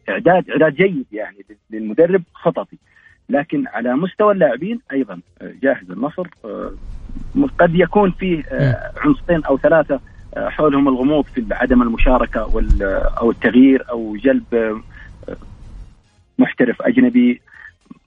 اعداد 0.08 0.50
إعداد 0.50 0.74
جيد 0.74 1.06
يعني 1.12 1.36
للمدرب 1.70 2.22
خططي. 2.34 2.76
لكن 3.28 3.66
على 3.66 3.94
مستوى 3.94 4.32
اللاعبين 4.32 4.80
أيضا 4.92 5.20
آه، 5.42 5.52
جاهز 5.62 5.90
النصر 5.90 6.26
آه، 6.44 6.72
قد 7.58 7.74
يكون 7.74 8.10
فيه 8.10 8.44
عنصرين 8.96 9.44
أو 9.44 9.58
ثلاثة 9.58 10.00
حولهم 10.36 10.88
الغموض 10.88 11.24
في 11.24 11.46
عدم 11.50 11.82
المشاركة 11.82 12.40
أو 13.20 13.30
التغيير 13.30 13.90
أو 13.90 14.16
جلب 14.16 14.80
محترف 16.38 16.82
أجنبي. 16.82 17.40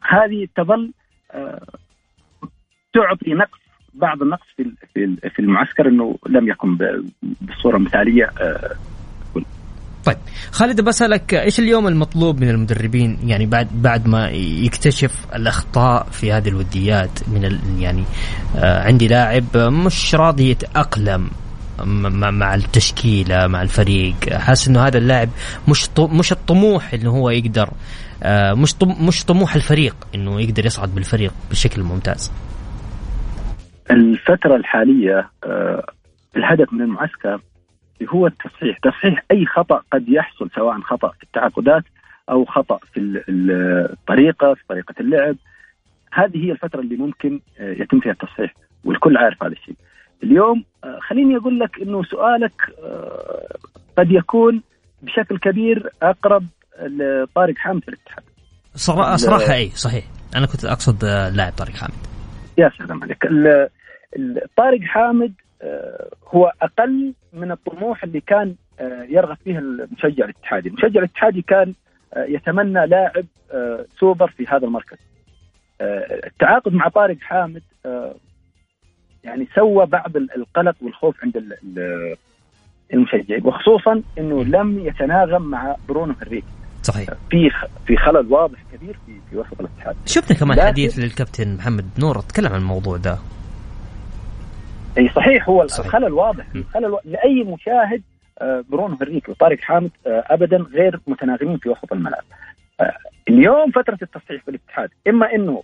هذه 0.01 0.47
تظل 0.55 0.91
تعطي 2.93 3.33
نقص 3.33 3.59
بعض 3.93 4.21
النقص 4.21 4.47
في 4.55 4.71
في 5.29 5.39
المعسكر 5.39 5.88
إنه 5.88 6.17
لم 6.29 6.47
يكن 6.47 6.77
بالصورة 7.41 7.77
المثاليه 7.77 8.29
طيب 10.05 10.17
خالد 10.51 10.81
بسألك 10.81 11.34
إيش 11.34 11.60
اليوم 11.60 11.88
المطلوب 11.88 12.41
من 12.41 12.50
المدربين؟ 12.50 13.17
يعني 13.25 13.46
بعد 13.46 13.67
بعد 13.74 14.08
ما 14.08 14.29
يكتشف 14.65 15.25
الأخطاء 15.36 16.08
في 16.12 16.31
هذه 16.31 16.50
الوديات 16.50 17.20
من 17.27 17.60
يعني 17.79 18.03
آه 18.58 18.84
عندي 18.84 19.08
لاعب 19.08 19.58
مش 19.58 20.15
راضي 20.15 20.50
يتأقلم 20.50 21.29
مع 21.86 22.55
التشكيلة 22.55 23.48
مع 23.48 23.62
الفريق. 23.62 24.15
حاسس 24.34 24.67
إنه 24.67 24.88
هذا 24.88 24.98
اللاعب 24.98 25.29
مش 25.67 25.89
مش 26.00 26.31
الطموح 26.31 26.93
اللي 26.93 27.10
هو 27.10 27.29
يقدر 27.29 27.70
آه 28.24 28.53
مش 28.53 28.75
مش 28.84 29.25
طموح 29.25 29.55
الفريق 29.55 29.96
إنه 30.15 30.41
يقدر 30.41 30.65
يصعد 30.65 30.96
بالفريق 30.96 31.34
بشكل 31.51 31.84
ممتاز. 31.84 32.31
الفترة 33.91 34.55
الحالية 34.55 35.29
آه 35.43 35.86
الهدف 36.36 36.74
من 36.74 36.81
المعسكر 36.81 37.41
هو 38.10 38.27
التصحيح. 38.27 38.77
تصحيح 38.77 39.24
أي 39.31 39.46
خطأ 39.46 39.81
قد 39.93 40.10
يحصل 40.10 40.50
سواء 40.55 40.81
خطأ 40.81 41.12
في 41.12 41.24
التعاقدات 41.24 41.84
أو 42.29 42.46
خطأ 42.46 42.79
في 42.93 43.24
الطريقة 43.29 44.53
في 44.53 44.62
طريقة 44.70 44.96
اللعب. 45.00 45.36
هذه 46.13 46.46
هي 46.46 46.51
الفترة 46.51 46.79
اللي 46.79 46.96
ممكن 46.96 47.39
آه، 47.60 47.72
يتم 47.72 48.00
فيها 48.00 48.12
التصحيح 48.12 48.53
والكل 48.86 49.17
عارف 49.17 49.43
هذا 49.43 49.51
الشيء. 49.51 49.75
اليوم 50.24 50.63
آه، 50.84 51.00
خليني 51.10 51.38
أقول 51.38 51.60
لك 51.60 51.81
أنه 51.81 52.03
سؤالك 52.03 52.62
آه، 52.84 53.58
قد 53.98 54.12
يكون 54.12 54.62
بشكل 55.01 55.38
كبير 55.38 55.89
أقرب 56.03 56.46
لطارق 56.81 57.55
حامد 57.58 57.81
في 57.81 57.88
الاتحاد. 57.88 58.24
صراحة 58.75 59.53
أي 59.53 59.70
صحيح. 59.70 60.03
أنا 60.36 60.46
كنت 60.46 60.65
أقصد 60.65 61.05
لاعب 61.36 61.53
طارق 61.53 61.72
حامد. 61.72 61.93
يا 62.58 62.72
سلام 62.77 63.03
عليك. 63.03 63.24
طارق 64.58 64.81
حامد 64.81 65.34
هو 66.27 66.53
أقل 66.62 67.13
من 67.34 67.51
الطموح 67.51 68.03
اللي 68.03 68.20
كان 68.20 68.56
آه، 68.80 69.03
يرغب 69.10 69.38
فيه 69.44 69.60
المشجع 69.60 70.25
الاتحادي، 70.25 70.70
المشجع 70.70 71.00
الاتحادي 71.00 71.41
كان 71.41 71.74
آه، 72.13 72.24
يتمنى 72.24 72.88
لاعب 72.88 73.25
آه، 73.51 73.86
سوبر 74.00 74.27
في 74.27 74.46
هذا 74.48 74.65
المركز. 74.65 74.98
التعاقد 76.27 76.74
مع 76.74 76.88
طارق 76.88 77.18
حامد 77.22 77.62
يعني 79.24 79.48
سوى 79.56 79.86
بعض 79.86 80.18
القلق 80.18 80.75
والخوف 80.82 81.15
عند 81.24 81.58
المشجعين. 82.94 83.48
وخصوصا 83.48 84.01
إنه 84.18 84.44
لم 84.44 84.80
يتناغم 84.80 85.41
مع 85.41 85.75
برونو 85.88 86.13
هنريك 86.22 86.44
صحيح. 86.84 87.10
في 87.30 87.50
في 87.88 87.98
خلل 87.98 88.34
واضح 88.34 88.60
كبير 88.74 88.98
في 89.06 89.12
في 89.30 89.38
وسط 89.38 89.60
الاتحاد. 89.60 89.96
شفنا 90.06 90.38
كمان 90.38 90.62
حديث 90.62 91.00
للكابتن 91.00 91.56
محمد 91.56 91.86
نور 92.00 92.20
تكلم 92.20 92.53
عن 92.53 92.60
الموضوع 92.60 92.98
ده. 92.98 93.18
أي 94.98 95.10
صحيح 95.10 95.50
هو 95.50 95.67
صحيح. 95.67 95.86
الخلل 95.86 96.13
واضح. 96.13 96.45
الخلل 96.55 96.86
و... 96.91 97.00
لأي 97.05 97.43
مشاهد 97.43 98.01
آه، 98.41 98.63
برونو 98.69 98.95
هنريكي 98.95 99.31
وطارق 99.31 99.60
حامد 99.60 99.91
آه، 100.07 100.24
ابدا 100.27 100.57
غير 100.57 101.00
متناغمين 101.07 101.57
في 101.57 101.69
وسط 101.69 101.93
الملعب. 101.93 102.24
آه، 102.81 102.93
اليوم 103.29 103.71
فترة 103.71 103.98
التصحيح 104.01 104.43
في 104.43 104.51
الاتحاد 104.51 104.89
إما 105.07 105.36
إنه 105.36 105.63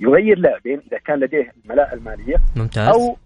يغير 0.00 0.38
لاعبين 0.38 0.80
إذا 0.88 0.98
كان 0.98 1.20
لديه 1.20 1.52
الملاءة 1.64 1.94
المالية 1.94 2.36
ممتاز. 2.56 2.88
أو 2.88 3.16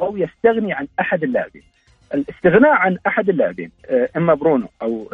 أو 0.00 0.16
يستغني 0.16 0.72
عن 0.72 0.86
أحد 1.00 1.22
اللاعبين. 1.22 1.62
الاستغناء 2.14 2.72
عن 2.72 2.98
أحد 3.06 3.28
اللاعبين 3.28 3.70
إما 4.16 4.34
برونو 4.34 4.68
أو 4.82 5.10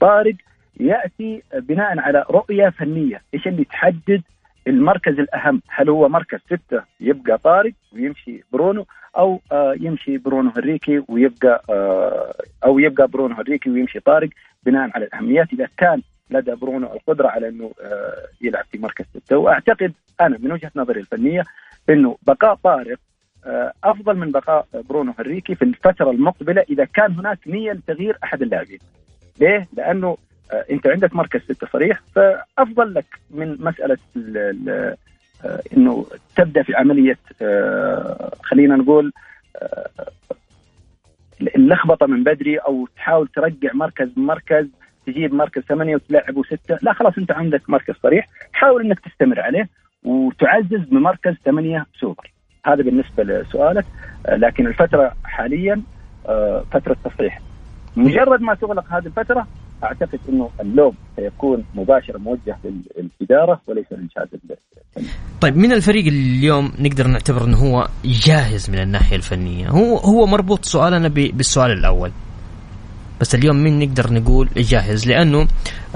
طارق 0.00 0.34
يأتي 0.80 1.42
بناء 1.54 1.98
على 1.98 2.24
رؤية 2.30 2.68
فنية 2.68 3.22
إيش 3.34 3.46
اللي 3.48 3.64
تحدد 3.64 4.22
المركز 4.66 5.18
الأهم 5.18 5.62
هل 5.68 5.88
هو 5.90 6.08
مركز 6.08 6.38
ستة 6.38 6.82
يبقى 7.00 7.38
طارق 7.38 7.72
ويمشي 7.92 8.44
برونو 8.52 8.86
أو 9.16 9.40
آه 9.52 9.74
يمشي 9.80 10.18
برونو 10.18 10.50
هنريكي 10.50 11.02
ويبقى 11.08 11.62
آه 11.70 12.34
أو 12.64 12.78
يبقى 12.78 13.08
برونو 13.08 13.34
هنريكي 13.34 13.70
ويمشي 13.70 14.00
طارق 14.00 14.28
بناء 14.66 14.90
على 14.94 15.04
الأهميات 15.04 15.52
إذا 15.52 15.68
كان 15.76 16.02
لدى 16.30 16.54
برونو 16.54 16.92
القدرة 16.92 17.28
على 17.28 17.48
إنه 17.48 17.70
آه، 17.80 18.26
يلعب 18.40 18.64
في 18.72 18.78
مركز 18.78 19.04
ستة 19.04 19.36
وأعتقد 19.36 19.92
أنا 20.20 20.38
من 20.38 20.52
وجهة 20.52 20.70
نظري 20.76 21.00
الفنية 21.00 21.44
إنه 21.90 22.16
بقاء 22.26 22.54
طارق 22.54 22.98
أفضل 23.84 24.16
من 24.16 24.30
بقاء 24.32 24.66
برونو 24.88 25.12
هنريكي 25.18 25.54
في 25.54 25.62
الفترة 25.62 26.10
المقبلة 26.10 26.64
إذا 26.70 26.84
كان 26.84 27.12
هناك 27.12 27.38
نية 27.46 27.72
لتغيير 27.72 28.18
أحد 28.24 28.42
اللاعبين. 28.42 28.78
ليه؟ 29.40 29.68
لأنه 29.76 30.16
انت 30.52 30.86
عندك 30.86 31.14
مركز 31.14 31.40
سته 31.40 31.66
صريح 31.72 32.00
فأفضل 32.14 32.94
لك 32.94 33.06
من 33.30 33.56
مسألة 33.60 33.98
ال 34.16 34.36
ال 34.36 34.96
إنه 35.76 36.06
تبدأ 36.36 36.62
في 36.62 36.74
عملية 36.74 37.18
خلينا 38.42 38.76
نقول 38.76 39.12
اللخبطة 41.40 42.06
من 42.06 42.24
بدري 42.24 42.58
أو 42.58 42.88
تحاول 42.96 43.28
ترجع 43.28 43.72
مركز 43.72 44.08
مركز 44.16 44.66
تجيب 45.06 45.34
مركز 45.34 45.62
ثمانية 45.62 45.94
وتلعبه 45.94 46.42
سته، 46.42 46.78
لا 46.82 46.92
خلاص 46.92 47.18
أنت 47.18 47.32
عندك 47.32 47.70
مركز 47.70 47.94
صريح، 48.02 48.28
حاول 48.52 48.84
إنك 48.84 49.00
تستمر 49.00 49.40
عليه 49.40 49.68
وتعزز 50.04 50.80
بمركز 50.80 51.34
ثمانية 51.44 51.86
سوبر. 52.00 52.32
هذا 52.66 52.82
بالنسبة 52.82 53.24
لسؤالك، 53.24 53.84
لكن 54.28 54.66
الفترة 54.66 55.16
حاليا 55.24 55.82
آه، 56.28 56.64
فترة 56.72 56.96
تصحيح. 57.04 57.40
مجرد 57.96 58.40
ما 58.40 58.54
تغلق 58.54 58.92
هذه 58.92 59.06
الفترة 59.06 59.46
أعتقد 59.84 60.20
إنه 60.28 60.50
اللوم 60.60 60.94
سيكون 61.16 61.64
مباشرة 61.74 62.18
موجه 62.18 62.58
للإدارة 62.64 63.60
وليس 63.66 63.86
للجهاز. 63.92 64.28
طيب 65.40 65.56
من 65.56 65.72
الفريق 65.72 66.06
اليوم 66.06 66.72
نقدر 66.78 67.06
نعتبر 67.06 67.44
إنه 67.44 67.56
هو 67.56 67.88
جاهز 68.04 68.70
من 68.70 68.78
الناحية 68.78 69.16
الفنية؟ 69.16 69.68
هو 69.68 69.96
هو 69.96 70.26
مربوط 70.26 70.64
سؤالنا 70.64 71.08
بالسؤال 71.08 71.70
الأول. 71.70 72.12
بس 73.20 73.34
اليوم 73.34 73.56
مين 73.56 73.78
نقدر 73.78 74.12
نقول 74.12 74.48
جاهز 74.56 75.06
لأنه 75.08 75.46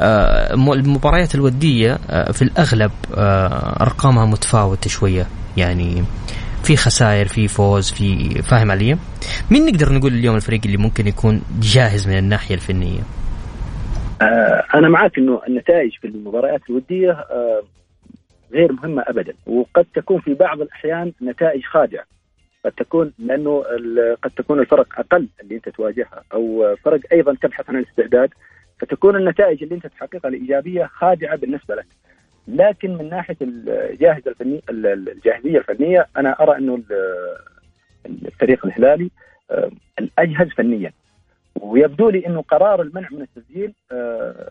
آه، 0.01 0.55
المباريات 0.55 1.35
الودية 1.35 1.99
آه، 2.11 2.33
في 2.33 2.43
الأغلب 2.43 2.91
آه، 3.15 3.83
أرقامها 3.83 4.27
متفاوتة 4.27 4.91
شوية 4.91 5.27
يعني 5.57 6.05
في 6.63 6.77
خسائر 6.77 7.29
في 7.29 7.49
فوز 7.49 7.91
في 7.91 8.29
فاهم 8.43 8.71
علي؟ 8.71 8.99
مين 9.51 9.67
نقدر 9.67 9.93
نقول 9.93 10.15
اليوم 10.15 10.37
الفريق 10.37 10.61
اللي 10.65 10.77
ممكن 10.77 11.07
يكون 11.07 11.43
جاهز 11.61 12.09
من 12.09 12.19
الناحية 12.19 12.55
الفنية؟ 12.55 13.01
أنا 14.75 14.89
معك 14.89 15.19
إنه 15.19 15.43
النتائج 15.49 15.93
في 15.99 16.07
المباريات 16.07 16.61
الودية 16.71 17.25
غير 18.53 18.73
مهمة 18.73 19.03
ابدا. 19.07 19.35
وقد 19.47 19.87
تكون 19.95 20.21
في 20.21 20.35
بعض 20.35 20.61
الأحيان 20.61 21.13
نتائج 21.23 21.65
خادعة. 21.65 22.05
قد 22.65 22.73
تكون 22.73 23.13
لأنه 23.19 23.65
قد 24.23 24.31
تكون 24.31 24.61
الفرق 24.61 24.99
أقل 24.99 25.29
اللي 25.43 25.55
أنت 25.55 25.69
تواجهها 25.69 26.23
أو 26.33 26.77
فرق 26.85 27.01
أيضا 27.13 27.35
تبحث 27.35 27.71
عن 27.71 27.77
الاستعداد. 27.77 28.31
فتكون 28.79 29.17
النتائج 29.17 29.63
اللي 29.63 29.75
أنت 29.75 29.87
تحققها 29.87 30.29
الإيجابية 30.29 30.85
خادعة 30.85 31.37
بالنسبة 31.37 31.75
لك. 31.75 31.87
لكن 32.49 32.97
من 32.97 33.09
ناحية 33.09 33.37
الجاهزة 33.43 34.31
الفنيه 34.31 34.61
الجاهزية 34.71 35.59
الفنية 35.59 36.07
أنا 36.17 36.43
أرى 36.43 36.57
إنه 36.57 36.83
الفريق 38.07 38.67
الهلالي 38.67 39.11
آه، 39.51 39.71
الأجهز 39.99 40.49
فنيا. 40.49 40.93
ويبدو 41.61 42.11
لي 42.11 42.27
إنه 42.27 42.43
قرار 42.43 42.83
المنع 42.83 43.09
من 43.11 43.23
التسجيل 43.23 43.75
آه، 43.93 44.51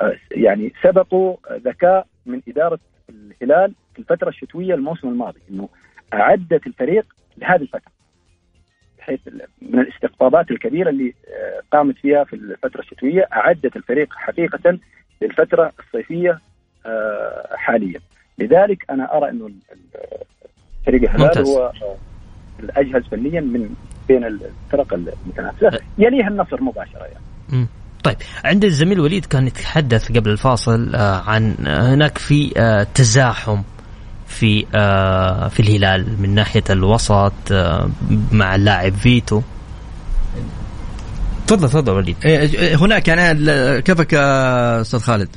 آه، 0.00 0.16
يعني 0.30 0.72
سبقوا 0.82 1.36
ذكاء 1.52 2.06
من 2.26 2.42
إدارة 2.48 2.78
الهلال 3.10 3.74
في 3.94 3.98
الفترة 3.98 4.28
الشتوية 4.28 4.74
الموسم 4.74 5.08
الماضي 5.08 5.40
إنه 5.50 5.68
أعدت 6.14 6.66
الفريق 6.66 7.06
لهذه 7.38 7.62
الفترة 7.62 7.92
بحيث 8.98 9.20
من 9.62 9.78
الاستقطابات 9.78 10.50
الكبيرة 10.50 10.90
اللي 10.90 11.14
آه، 11.28 11.62
قامت 11.72 11.98
فيها 11.98 12.24
في 12.24 12.36
الفترة 12.36 12.80
الشتوية 12.80 13.28
أعدت 13.32 13.76
الفريق 13.76 14.14
حقيقة 14.14 14.78
للفترة 15.22 15.72
الصيفية 15.78 16.40
آه، 16.86 17.56
حاليا. 17.56 18.00
لذلك 18.38 18.90
أنا 18.90 19.16
أرى 19.16 19.30
إنه 19.30 19.50
فريق 20.86 21.02
الهلال 21.02 21.48
هو 21.48 21.72
الاجهز 22.62 23.02
فنيا 23.10 23.40
من 23.40 23.68
بين 24.08 24.24
الفرق 24.24 24.94
المتنافسة. 24.94 25.80
يليها 25.98 26.28
النصر 26.28 26.62
مباشرة 26.62 27.06
يعني. 27.52 27.66
طيب 28.04 28.16
عند 28.44 28.64
الزميل 28.64 29.00
وليد 29.00 29.24
كان 29.24 29.46
يتحدث 29.46 30.12
قبل 30.12 30.30
الفاصل 30.30 30.94
آه، 30.94 31.22
عن 31.26 31.54
هناك 31.66 32.18
في 32.18 32.50
تزاحم 32.94 33.62
في 34.26 34.66
آه 34.74 35.48
في 35.48 35.60
الهلال 35.60 36.22
من 36.22 36.34
ناحية 36.34 36.64
الوسط 36.70 37.32
آه 37.52 37.90
مع 38.32 38.54
اللاعب 38.54 38.92
فيتو. 38.92 39.42
تفضل 41.46 41.68
تفضل 41.68 41.92
وليد. 41.92 42.16
إيه، 42.24 42.76
هناك 42.76 43.08
يعني 43.08 43.82
كيفك 43.82 44.14
أستاذ 44.14 45.00
خالد؟ 45.00 45.28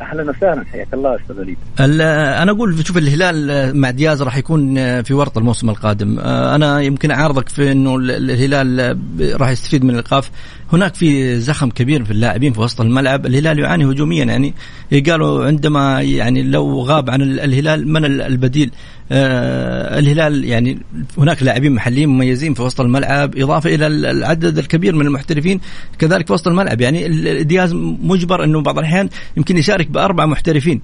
أهلا 0.00 0.30
وسهلا. 0.30 0.64
حياك 0.72 0.94
الله 0.94 1.16
أستاذ 1.16 1.38
وليد. 1.38 1.56
أنا 1.80 2.50
أقول 2.50 2.86
شوف 2.86 2.98
الهلال 2.98 3.76
مع 3.76 3.90
دياز 3.90 4.22
راح 4.22 4.36
يكون 4.36 4.74
في 5.02 5.14
ورط 5.14 5.38
الموسم 5.38 5.70
القادم. 5.70 6.18
أنا 6.20 6.80
يمكن 6.80 7.10
أعارضك 7.10 7.48
في 7.48 7.72
إنه 7.72 7.96
الهلال 7.96 8.98
راح 9.40 9.50
يستفيد 9.50 9.84
من 9.84 9.90
الإيقاف. 9.90 10.30
هناك 10.74 10.94
في 10.94 11.40
زخم 11.40 11.70
كبير 11.70 12.04
في 12.04 12.10
اللاعبين 12.10 12.52
في 12.52 12.60
وسط 12.60 12.80
الملعب. 12.80 13.26
الهلال 13.26 13.58
يعاني 13.58 13.84
هجوميا 13.84 14.24
يعني 14.24 14.54
قالوا 15.10 15.46
عندما 15.46 16.02
يعني 16.02 16.42
لو 16.42 16.80
غاب 16.80 17.10
عن 17.10 17.22
الهلال 17.22 17.88
من 17.88 18.04
البديل؟ 18.04 18.70
آه 19.12 19.98
الهلال 19.98 20.44
يعني 20.44 20.78
هناك 21.18 21.42
لاعبين 21.42 21.72
محليين 21.72 22.08
مميزين 22.08 22.54
في 22.54 22.62
وسط 22.62 22.80
الملعب 22.80 23.36
إضافة 23.36 23.74
إلى 23.74 23.86
العدد 23.86 24.58
الكبير 24.58 24.94
من 24.94 25.06
المحترفين 25.06 25.60
كذلك 25.98 26.26
في 26.26 26.32
وسط 26.32 26.48
الملعب. 26.48 26.80
يعني 26.80 27.42
دياز 27.42 27.74
مجبر 28.02 28.44
إنه 28.44 28.60
بعض 28.60 28.78
الأحيان 28.78 29.08
يمكن 29.36 29.56
يشارك 29.56 29.88
بأربع 29.88 30.26
محترفين. 30.26 30.80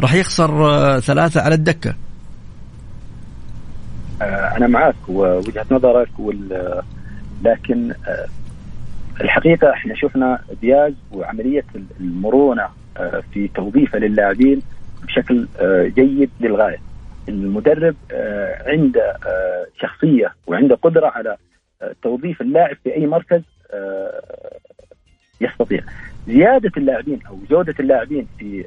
راح 0.00 0.14
يخسر 0.14 0.66
آه 0.66 1.00
ثلاثة 1.00 1.40
على 1.40 1.54
الدكة. 1.54 1.94
آه 4.22 4.56
أنا 4.56 4.66
معك 4.66 5.08
ووجهه 5.08 5.66
نظرك 5.70 6.18
وال 6.18 6.82
لكن 7.44 7.90
آه 7.90 8.26
الحقيقة 9.20 9.70
إحنا 9.72 9.94
شفنا 9.94 10.38
دياز 10.60 10.94
وعملية 11.12 11.64
المرونة 12.00 12.68
آه، 12.96 13.22
في 13.32 13.48
توظيفه 13.48 13.98
للاعبين 13.98 14.62
بشكل 15.02 15.48
آه، 15.60 15.86
جيد 15.86 16.30
للغاية. 16.40 16.78
المدرب 17.28 17.94
آه، 18.12 18.70
عنده 18.70 19.16
شخصية 19.80 20.34
وعنده 20.46 20.74
قدرة 20.74 21.06
على 21.06 21.36
توظيف 22.02 22.40
اللاعب 22.40 22.76
في 22.84 22.94
أي 22.96 23.06
مركز 23.06 23.42
يستطيع. 25.40 25.80
زيادة 26.26 26.70
اللاعبين 26.76 27.20
أو 27.28 27.38
جوده 27.50 27.74
اللاعبين 27.80 28.26
في 28.38 28.64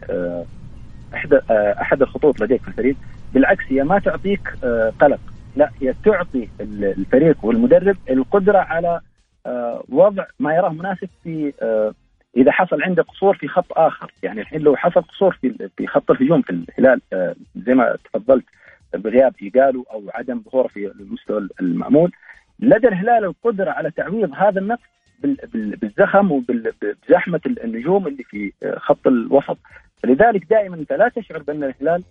احد 1.13 1.33
أحد 1.51 2.01
الخطوط 2.01 2.41
لديك 2.41 2.61
في 2.61 2.67
الفريق 2.67 2.95
بالعكس 3.33 3.63
هي 3.67 3.83
ما 3.83 3.99
تعطيك 3.99 4.49
قلق، 4.99 5.19
لا 5.55 5.69
هي 5.81 5.93
تعطي 6.05 6.49
الفريق 6.61 7.37
والمدرب 7.45 7.97
القدرة 8.09 8.57
على 8.57 8.99
وضع 9.89 10.25
ما 10.39 10.55
يراه 10.55 10.69
مناسب 10.69 11.09
في 11.23 11.53
آه، 11.61 11.93
إذا 12.37 12.51
حصل 12.51 12.83
عنده 12.83 13.03
قصور 13.03 13.37
في 13.37 13.47
خط 13.47 13.65
آخر. 13.71 14.11
يعني 14.23 14.41
الحين 14.41 14.61
لو 14.61 14.75
حصل 14.75 15.01
قصور 15.01 15.37
في 15.41 15.69
في 15.77 15.87
خط 15.87 16.11
الهجوم 16.11 16.41
في 16.41 16.49
الهلال 16.49 17.01
آه، 17.13 17.35
زي 17.55 17.73
ما 17.73 17.97
تفضلت 18.03 18.45
بغياب 18.93 19.33
إيجالو 19.41 19.85
أو 19.91 20.03
عدم 20.13 20.41
ظهوره 20.51 20.67
في 20.67 20.87
المستوى 20.87 21.47
المعمول 21.61 22.11
لدى 22.59 22.87
الهلال 22.87 23.25
القدرة 23.25 23.71
على 23.71 23.91
تعويض 23.91 24.31
هذا 24.35 24.59
النقص 24.59 24.81
بالزخم 25.53 26.31
وبزحمه 26.31 27.41
النجوم 27.47 28.07
اللي 28.07 28.23
في 28.23 28.51
خط 28.77 29.07
الوسط. 29.07 29.57
فلذلك 30.03 30.45
دائما 30.49 30.75
انت 30.75 30.93
لا 30.93 31.09
تشعر 31.09 31.43
بأن 31.43 31.63
الهلال 31.63 32.03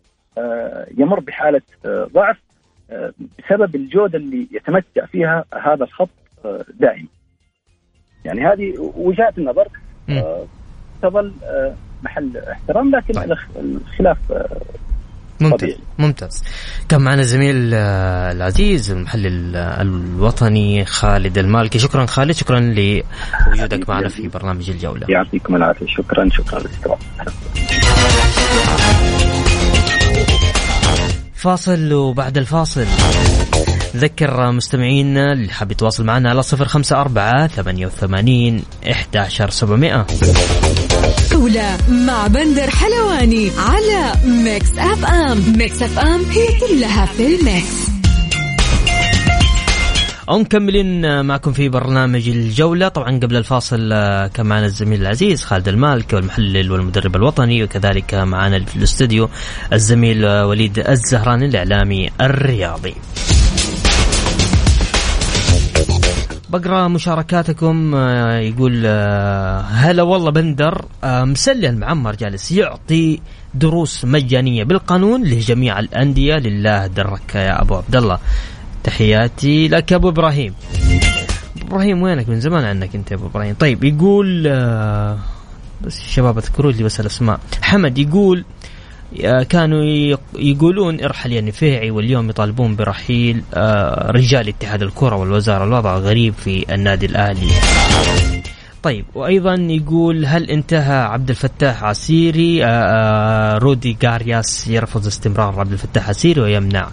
يمر 0.99 1.21
بحالة 1.21 1.63
ضعف 1.87 2.41
بسبب 3.39 3.75
الجودة 3.75 4.19
اللي 4.19 4.49
يتمتع 4.53 5.07
فيها 5.07 5.45
هذا 5.55 5.85
الخط 5.85 6.11
دائما. 6.81 7.09
يعني 8.25 8.47
هذه 8.47 8.93
وجهات 8.97 9.39
النظر 9.39 9.69
آه، 10.09 10.45
تظل 11.03 11.33
آه، 11.43 11.75
محل 12.03 12.37
احترام 12.37 12.97
لكن 12.97 13.15
طيب. 13.15 13.37
الخلاف 13.57 14.19
آه، 14.31 14.61
ممتاز 15.41 15.61
طبيعي. 15.61 15.79
ممتاز. 15.99 16.43
كان 16.89 17.01
معنا 17.01 17.23
زميل 17.23 17.75
العزيز 17.75 18.91
المحلل 18.91 19.57
الوطني 19.57 20.85
خالد 20.85 21.39
المالكي. 21.39 21.79
شكرا 21.79 22.07
خالد 22.07 22.33
شكرا 22.33 22.61
لوجودك 22.61 23.89
معنا 23.89 24.09
في 24.09 24.29
برنامج 24.29 24.71
الجولة. 24.71 25.07
يعطيكم 25.09 25.57
العافية. 25.57 25.87
شكرا 25.87 26.29
شكرا. 26.33 26.61
للاستماع 26.61 26.99
فاصل 31.35 31.93
وبعد 31.93 32.39
الفاصل. 32.39 32.87
ذكر 33.97 34.53
مستمعينا 34.53 35.33
اللي 35.33 35.53
حاب 35.53 35.73
يتواصل 35.73 36.05
معنا 36.05 36.31
على 36.31 36.43
صفر 36.43 36.65
خمسة 36.65 37.01
أربعة 37.01 37.47
ثمانية 37.47 37.87
وثمانين 37.87 38.63
إحدى 38.91 39.19
عشر 39.19 39.51
سبعمائة 39.51 40.07
جولة 41.33 41.77
مع 41.89 42.27
بندر 42.27 42.71
حلواني 42.71 43.51
على 43.59 44.13
Mix 44.25 44.79
FM 44.79 45.59
Mix 45.59 45.83
FM 45.83 46.25
هي 46.25 46.47
كلها 46.61 47.07
في 47.07 47.37
ال 47.37 47.48
mix. 47.48 47.95
ومكملين 50.29 51.25
معكم 51.25 51.53
في 51.53 51.69
برنامج 51.69 52.29
الجولة. 52.29 52.89
طبعا 52.89 53.19
قبل 53.19 53.37
الفاصل 53.37 53.93
آه، 53.93 54.27
كان 54.27 54.47
معنا 54.47 54.67
الزميل 54.67 55.01
العزيز 55.01 55.45
خالد 55.45 55.69
المالكي 55.69 56.13
المحلل 56.13 56.73
والمدرب 56.73 57.17
الوطني 57.17 57.65
وكذلك 57.65 58.15
معنا 58.15 58.65
في 58.65 58.77
الاستوديو 58.77 59.29
الزميل 59.73 60.25
آه، 60.25 60.47
وليد 60.47 60.79
الزهران 60.79 61.43
الإعلامي 61.43 62.11
الرياضي. 62.21 62.95
بقرأ 66.55 66.89
مشاركاتكم 66.89 67.95
آه، 67.95 68.39
يقول 68.39 68.87
هلا 69.71 70.03
والله 70.03 70.31
بندر 70.31 70.85
مسلي 71.05 71.69
المعمر 71.69 72.15
جالس 72.15 72.53
يعطي 72.53 73.21
دروس 73.55 74.05
مجانية 74.05 74.65
بالقانون 74.65 75.25
لجميع 75.25 75.79
الأندية. 75.79 76.35
لله 76.35 76.87
درك 76.87 77.35
يا 77.35 77.63
أبو 77.63 77.75
عبد 77.75 77.97
الله. 77.97 78.19
تحياتي 78.85 79.69
لك 79.69 79.93
أبو 79.93 80.09
إبراهيم. 80.09 80.55
إبراهيم 81.63 82.03
وينك؟ 82.03 82.29
من 82.29 82.41
زمان 82.41 82.65
عنك 82.65 82.95
أنت 82.95 83.11
يا 83.11 83.17
أبو 83.17 83.27
إبراهيم. 83.27 83.55
طيب 83.55 83.85
يقول 83.85 84.47
آه 84.47 85.19
بس 85.85 86.01
الشباب 86.01 86.39
أذكروا 86.39 86.73
لي 86.73 86.85
بس 86.85 87.01
الأسماء. 87.01 87.41
حمد 87.63 87.99
يقول 87.99 88.39
آه 88.39 88.45
كانوا 89.49 89.85
يقولون 90.39 91.01
ارحل 91.01 91.33
يا 91.33 91.41
نفيعي 91.41 91.91
واليوم 91.91 92.31
يطالبون 92.31 92.77
برحيل 92.77 93.43
آه 93.55 94.11
رجال 94.11 94.49
اتحاد 94.49 94.83
الكرة 94.83 95.17
والوزارة 95.17 95.65
الوضع 95.65 95.97
غريب 95.97 96.35
في 96.35 96.75
النادي 96.75 97.07
الأهلي. 97.07 97.51
طيب 98.83 99.05
وأيضا 99.15 99.55
يقول 99.55 100.27
هل 100.27 100.51
انتهى 100.51 100.97
عبد 100.97 101.31
الفتاح 101.31 101.85
عسيري؟ 101.85 102.65
آه، 102.65 102.69
آه، 102.69 103.59
رودي 103.59 103.97
غارياس 104.05 104.69
يرفض 104.69 105.07
استمرار 105.07 105.61
عبد 105.61 105.73
الفتاح 105.73 106.09
عسيري 106.09 106.41
ويمنع. 106.41 106.83
آه، 106.83 106.91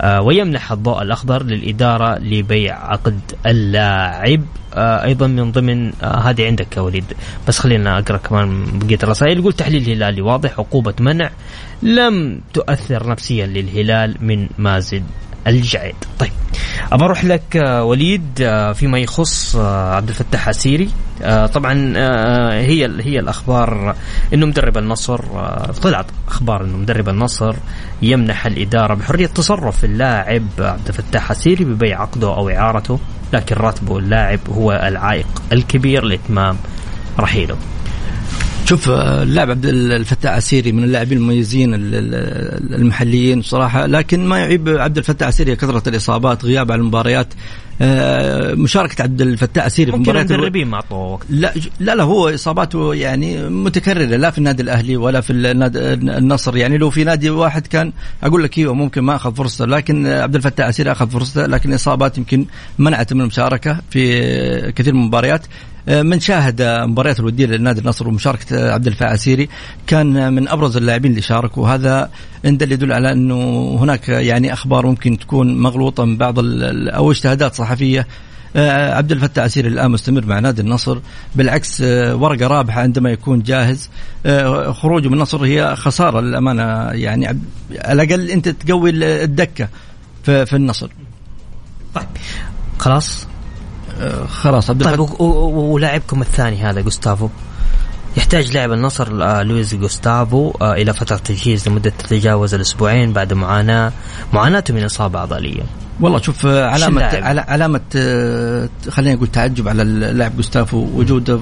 ويمنح 0.00 0.72
الضوء 0.72 1.02
الأخضر 1.02 1.42
للإدارة 1.42 2.18
لبيع 2.18 2.92
عقد 2.92 3.20
اللاعب 3.46 4.42
آه، 4.74 5.04
أيضا 5.04 5.26
من 5.26 5.52
ضمن 5.52 5.92
آه، 6.02 6.16
هذه 6.16 6.46
عندك 6.46 6.76
يا 6.76 6.82
وليد. 6.82 7.04
بس 7.48 7.58
خلينا 7.58 7.98
أقرأ 7.98 8.16
كمان 8.16 8.78
بقية 8.78 8.98
الرسائل. 9.02 9.38
يقول 9.38 9.52
تحليل 9.52 9.90
هلالي 9.90 10.22
واضح 10.22 10.58
عقوبة 10.58 10.94
منع 11.00 11.30
لم 11.82 12.40
تؤثر 12.54 13.08
نفسيا 13.08 13.46
للهلال 13.46 14.16
من 14.20 14.48
مازن. 14.58 15.02
الجعيد. 15.46 15.94
طيب 16.18 16.32
ابى 16.92 17.04
أروح 17.04 17.24
لك 17.24 17.56
آه، 17.56 17.84
وليد 17.84 18.40
آه، 18.42 18.72
فيما 18.72 18.98
يخص 18.98 19.56
آه، 19.56 19.94
عبد 19.94 20.08
الفتاح 20.08 20.48
عسيري 20.48 20.90
طبعا 21.54 21.92
هي 22.58 22.84
هي 23.00 23.18
الأخبار 23.18 23.94
إنه 24.34 24.46
مدرب 24.46 24.78
النصر 24.78 25.20
طلعت 25.82 26.06
أخبار 26.28 26.64
إنه 26.64 26.76
مدرب 26.76 27.08
النصر 27.08 27.54
يمنح 28.02 28.46
الإدارة 28.46 28.94
بحرية 28.94 29.26
تصرف 29.26 29.84
اللاعب 29.84 30.46
عبد 30.58 30.88
الفتاح 30.88 31.30
عسيري 31.30 31.64
ببيع 31.64 32.02
عقده 32.02 32.28
أو 32.28 32.48
إعارته 32.48 32.98
لكن 33.32 33.56
راتبه 33.56 33.98
اللاعب 33.98 34.40
هو 34.50 34.72
العائق 34.72 35.42
الكبير 35.52 36.04
لإتمام 36.04 36.56
رحيله. 37.18 37.56
شوف 38.64 38.90
اللاعب 38.90 39.50
عبد 39.50 39.66
الفتاح 39.66 40.32
عسيري 40.32 40.72
من 40.72 40.84
اللاعبين 40.84 41.18
المميزين 41.18 41.74
المحليين 42.74 43.42
صراحة 43.42 43.86
لكن 43.86 44.26
ما 44.26 44.38
يعيب 44.38 44.68
عبد 44.68 44.98
الفتاح 44.98 45.28
عسيري 45.28 45.56
كثرة 45.56 45.88
الإصابات 45.88 46.44
غياب 46.44 46.72
على 46.72 46.80
المباريات. 46.80 47.26
آه، 47.84 48.54
مشاركة 48.54 49.02
عبد 49.02 49.20
الفتاح 49.20 49.68
في 49.68 49.86
مباريات 49.86 50.30
المدربين 50.30 50.66
ما 50.66 50.74
أعطوه 50.76 51.12
وقت. 51.12 51.26
لا 51.30 51.52
لا 51.80 51.94
لا 51.94 52.02
هو 52.02 52.28
إصاباته 52.28 52.94
يعني 52.94 53.48
متكررة 53.48 54.04
لا 54.04 54.30
في 54.30 54.38
النادي 54.38 54.62
الأهلي 54.62 54.96
ولا 54.96 55.20
في 55.20 55.32
النادي 55.32 55.78
النصر. 55.92 56.56
يعني 56.56 56.78
لو 56.78 56.90
في 56.90 57.04
نادي 57.04 57.30
واحد 57.30 57.66
كان 57.66 57.92
أقول 58.22 58.44
لك 58.44 58.58
إيوه 58.58 58.74
ممكن 58.74 59.00
ما 59.00 59.16
أخذ 59.16 59.34
فرصته 59.34 59.64
لكن 59.64 60.06
عبد 60.06 60.34
الفتاح 60.34 60.66
عسيري 60.66 60.92
أخذ 60.92 61.10
فرصته 61.10 61.46
لكن 61.46 61.72
إصابات 61.72 62.18
يمكن 62.18 62.46
منعته 62.78 63.14
من 63.14 63.20
المشاركة 63.20 63.76
في 63.90 64.72
كثير 64.72 64.94
من 64.94 65.00
المباريات. 65.00 65.46
آه، 65.88 66.02
من 66.02 66.20
شاهد 66.20 66.62
مباريات 66.62 67.20
الودية 67.20 67.46
للنادي 67.46 67.80
النصر 67.80 68.08
ومشاركة 68.08 68.72
عبد 68.72 68.86
الفتاح 68.86 69.10
عسيري 69.10 69.48
كان 69.86 70.32
من 70.32 70.48
أبرز 70.48 70.76
اللاعبين 70.76 71.10
اللي 71.10 71.22
شاركوا. 71.22 71.62
وهذا 71.62 72.10
ان 72.46 72.56
دل 72.56 72.72
يدل 72.72 72.92
على 72.92 73.12
أنه 73.12 73.36
هناك 73.80 74.08
يعني 74.08 74.52
أخبار 74.52 74.86
ممكن 74.86 75.18
تكون 75.18 75.58
مغلوطة 75.58 76.04
من 76.04 76.16
بعض 76.16 76.34
أو 76.38 77.10
اجتهادات 77.10 77.54
صحفية. 77.54 78.06
آه، 78.56 78.94
عبد 78.94 79.12
الفتاح 79.12 79.44
عسيري 79.44 79.68
الآن 79.68 79.90
مستمر 79.90 80.26
مع 80.26 80.38
نادي 80.38 80.62
النصر. 80.62 80.98
بالعكس 81.34 81.80
آه، 81.80 82.16
ورقة 82.16 82.46
رابحة 82.46 82.80
عندما 82.80 83.10
يكون 83.10 83.42
جاهز. 83.42 83.90
خروجه 84.70 85.08
من 85.08 85.14
النصر 85.14 85.44
هي 85.44 85.76
خسارة 85.76 86.20
للأمانة. 86.20 86.62
يعني 86.90 87.26
على 87.84 88.02
الأقل 88.02 88.30
أنت 88.30 88.48
تقوي 88.48 88.90
الدكة 89.24 89.68
في 90.24 90.56
النصر. 90.56 90.90
طيب. 91.94 92.06
خلاص؟ 92.78 93.26
خلاص 94.28 94.70
عبد 94.70 94.84
طيب 94.84 95.20
ولاعبكم 95.20 96.22
الثاني 96.22 96.56
هذا 96.56 96.80
جوستافو؟ 96.80 97.28
يحتاج 98.16 98.52
لاعب 98.52 98.72
النصر 98.72 99.24
آه، 99.24 99.42
لويس 99.42 99.74
جوستافو 99.74 100.50
آه، 100.60 100.72
إلى 100.72 100.92
فترة 100.92 101.16
تجهيز 101.16 101.68
لمدة 101.68 101.92
تتجاوز 101.98 102.54
الأسبوعين 102.54 103.12
بعد 103.12 103.32
معاناة 103.32 103.92
معاناته 104.32 104.74
من 104.74 104.84
إصابة 104.84 105.18
عضلية. 105.18 105.62
والله 106.00 106.20
شوف 106.20 106.46
آه، 106.46 106.66
علامة 106.66 107.02
علامة 107.48 107.80
خلينا 108.88 109.14
نقول 109.14 109.28
تعجب 109.28 109.68
على 109.68 109.82
اللاعب 109.82 110.36
جوستافو 110.36 110.86
وجوده 110.94 111.38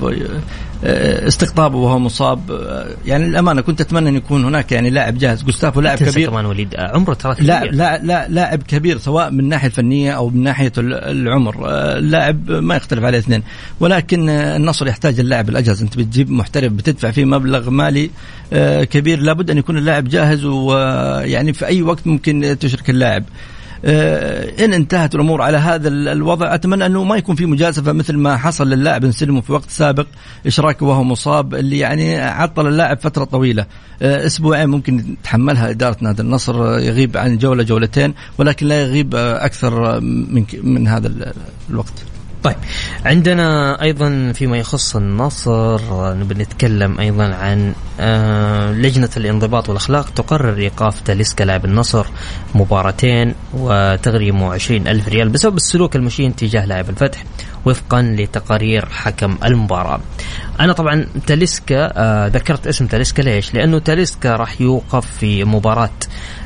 آه، 0.84 1.28
استقطابه 1.28 1.78
وهو 1.78 1.98
مصاب 1.98 2.50
آه، 2.50 2.86
يعني 3.06 3.26
الامانه 3.26 3.60
كنت 3.60 3.80
أتمنى 3.80 4.08
أن 4.08 4.16
يكون 4.16 4.44
هناك 4.44 4.72
يعني 4.72 4.90
لاعب 4.90 5.18
جاهز. 5.18 5.42
جوستافو 5.42 5.80
لاعب 5.80 5.98
كبير. 5.98 6.30
كمان 6.30 6.46
وليد 6.46 6.74
آه، 6.74 6.96
عمره 6.96 7.14
ترى 7.14 7.34
لاعب 7.40 7.66
لا 7.72 8.00
لا 8.02 8.28
لاعب 8.28 8.62
كبير 8.62 8.98
سواء 8.98 9.30
من 9.30 9.40
الناحيه 9.40 9.66
الفنية 9.66 10.12
أو 10.12 10.28
من 10.30 10.42
ناحية 10.42 10.72
العمر. 10.78 11.54
اللاعب 11.98 12.50
ما 12.50 12.76
يختلف 12.76 13.04
عليه 13.04 13.18
اثنين. 13.18 13.42
ولكن 13.80 14.28
النصر 14.28 14.86
يحتاج 14.86 15.20
اللاعب 15.20 15.48
الأجهز. 15.48 15.82
أنت 15.82 15.96
بتجيب 15.96 16.30
محترف 16.30 16.72
بتدفع 16.72 17.10
فيه 17.10 17.24
مبلغ 17.24 17.70
مالي 17.70 18.10
كبير. 18.84 19.18
لابد 19.20 19.50
أن 19.50 19.58
يكون 19.58 19.78
اللاعب 19.78 20.08
جاهز 20.08 20.44
ويعني 20.44 21.52
في 21.52 21.66
أي 21.66 21.82
وقت 21.82 22.06
ممكن 22.06 22.56
تشرك 22.60 22.90
اللاعب. 22.90 23.24
آه، 23.24 23.59
إن 23.84 24.74
انتهت 24.74 25.14
الأمور 25.14 25.42
على 25.42 25.56
هذا 25.56 25.88
الوضع 25.88 26.54
أتمنى 26.54 26.86
أنه 26.86 27.04
ما 27.04 27.16
يكون 27.16 27.34
في 27.34 27.46
مجازفة 27.46 27.92
مثل 27.92 28.16
ما 28.16 28.36
حصل 28.36 28.70
للاعب 28.70 29.04
نسلمه 29.04 29.40
في 29.40 29.52
وقت 29.52 29.70
سابق 29.70 30.06
إشراكه 30.46 30.86
وهو 30.86 31.04
مصاب 31.04 31.54
اللي 31.54 31.78
يعني 31.78 32.18
عطل 32.18 32.66
اللاعب 32.66 32.98
فترة 33.00 33.24
طويلة. 33.24 33.66
آه، 34.02 34.26
أسبوعين 34.26 34.68
ممكن 34.68 35.16
تحملها 35.24 35.70
إدارة 35.70 35.96
نادي 36.00 36.22
النصر 36.22 36.78
يغيب 36.78 37.16
عن 37.16 37.38
جولة 37.38 37.62
جولتين 37.62 38.14
ولكن 38.38 38.66
لا 38.66 38.82
يغيب 38.82 39.14
أكثر 39.14 40.00
من 40.00 40.44
من 40.62 40.88
هذا 40.88 41.34
الوقت. 41.70 42.04
طيب 42.42 42.56
عندنا 43.04 43.82
أيضا 43.82 44.32
فيما 44.32 44.58
يخص 44.58 44.96
النصر 44.96 45.80
نبي 46.14 46.34
نتكلم 46.34 47.00
أيضا 47.00 47.34
عن 47.34 47.74
آه، 48.00 48.72
لجنة 48.72 49.10
الانضباط 49.16 49.68
والأخلاق 49.68 50.10
تقرر 50.10 50.58
إيقاف 50.58 51.00
تاليسكا 51.00 51.44
لاعب 51.44 51.64
النصر 51.64 52.06
مباراتين 52.54 53.34
وتغريمه 53.54 54.52
20 54.52 54.88
ألف 54.88 55.08
ريال 55.08 55.28
بسبب 55.28 55.56
السلوك 55.56 55.96
المشين 55.96 56.36
تجاه 56.36 56.66
لاعب 56.66 56.90
الفتح 56.90 57.24
وفقا 57.64 58.02
لتقارير 58.02 58.86
حكم 58.86 59.38
المباراة. 59.44 60.00
أنا 60.60 60.72
طبعا 60.72 61.06
تاليسكا 61.26 61.92
آه، 61.96 62.26
ذكرت 62.26 62.66
اسم 62.66 62.86
تاليسكا 62.86 63.22
ليش؟ 63.22 63.54
لأنه 63.54 63.78
تاليسكا 63.78 64.36
راح 64.36 64.60
يوقف 64.60 65.06
في 65.06 65.44
مباراة 65.44 65.90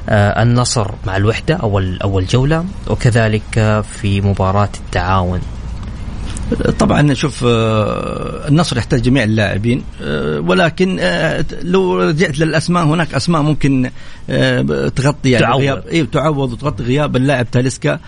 آه، 0.08 0.42
النصر 0.42 0.90
مع 1.06 1.16
الوحدة 1.16 1.54
أول 1.54 1.98
أول 2.02 2.26
جولة 2.26 2.64
وكذلك 2.90 3.82
في 4.00 4.20
مباراة 4.20 4.70
التعاون 4.86 5.40
طبعا 6.78 7.14
شوف 7.14 7.44
آه، 7.46 8.48
النصر 8.48 8.76
يحتاج 8.76 9.02
جميع 9.02 9.22
اللاعبين 9.22 9.82
آه، 10.02 10.40
ولكن 10.40 10.96
آه، 11.00 11.44
لو 11.62 11.98
رجعت 12.00 12.38
للأسماء 12.38 12.84
هناك 12.84 13.14
أسماء 13.14 13.42
ممكن 13.42 13.90
تغطي 14.96 15.30
يعني 15.30 15.44
تعوض. 15.44 15.60
غياب 15.60 15.84
أيوه 15.92 16.06
تعوض 16.12 16.52
وتغطي 16.52 16.82
غياب 16.82 17.16
اللاعب 17.16 17.50
تاليسكا. 17.50 18.00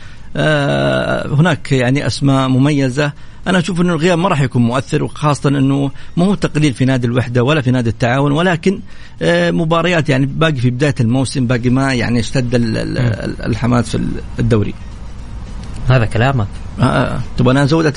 هناك 1.39 1.73
يعني 1.73 2.07
أسماء 2.07 2.49
مميزة. 2.49 3.13
أنا 3.47 3.59
أشوف 3.59 3.81
إنه 3.81 3.93
الغياب 3.93 4.19
ما 4.19 4.29
راح 4.29 4.41
يكون 4.41 4.63
مؤثر 4.63 5.05
وخاصة 5.05 5.49
إنه 5.49 5.91
ما 6.17 6.25
هو 6.25 6.35
تقليل 6.35 6.75
في 6.75 6.85
نادي 6.85 7.07
الوحدة 7.07 7.43
ولا 7.43 7.61
في 7.61 7.71
نادي 7.71 7.91
التعاون 7.91 8.33
ولكن 8.33 8.81
مباريات 9.51 10.09
يعني 10.09 10.27
باقي 10.27 10.57
في 10.57 10.71
بداية 10.71 10.95
الموسم 11.01 11.47
باقي 11.47 11.71
ما 11.71 11.95
يعني 11.95 12.21
اشتد 12.21 12.51
الحماس 13.45 13.97
في 13.97 14.03
الدوري. 14.39 14.75
هذا 15.89 16.05
كلامك. 16.05 16.47
آه 16.81 17.21
تبغى 17.39 17.51
أنا 17.51 17.63
ازودها 17.63 17.91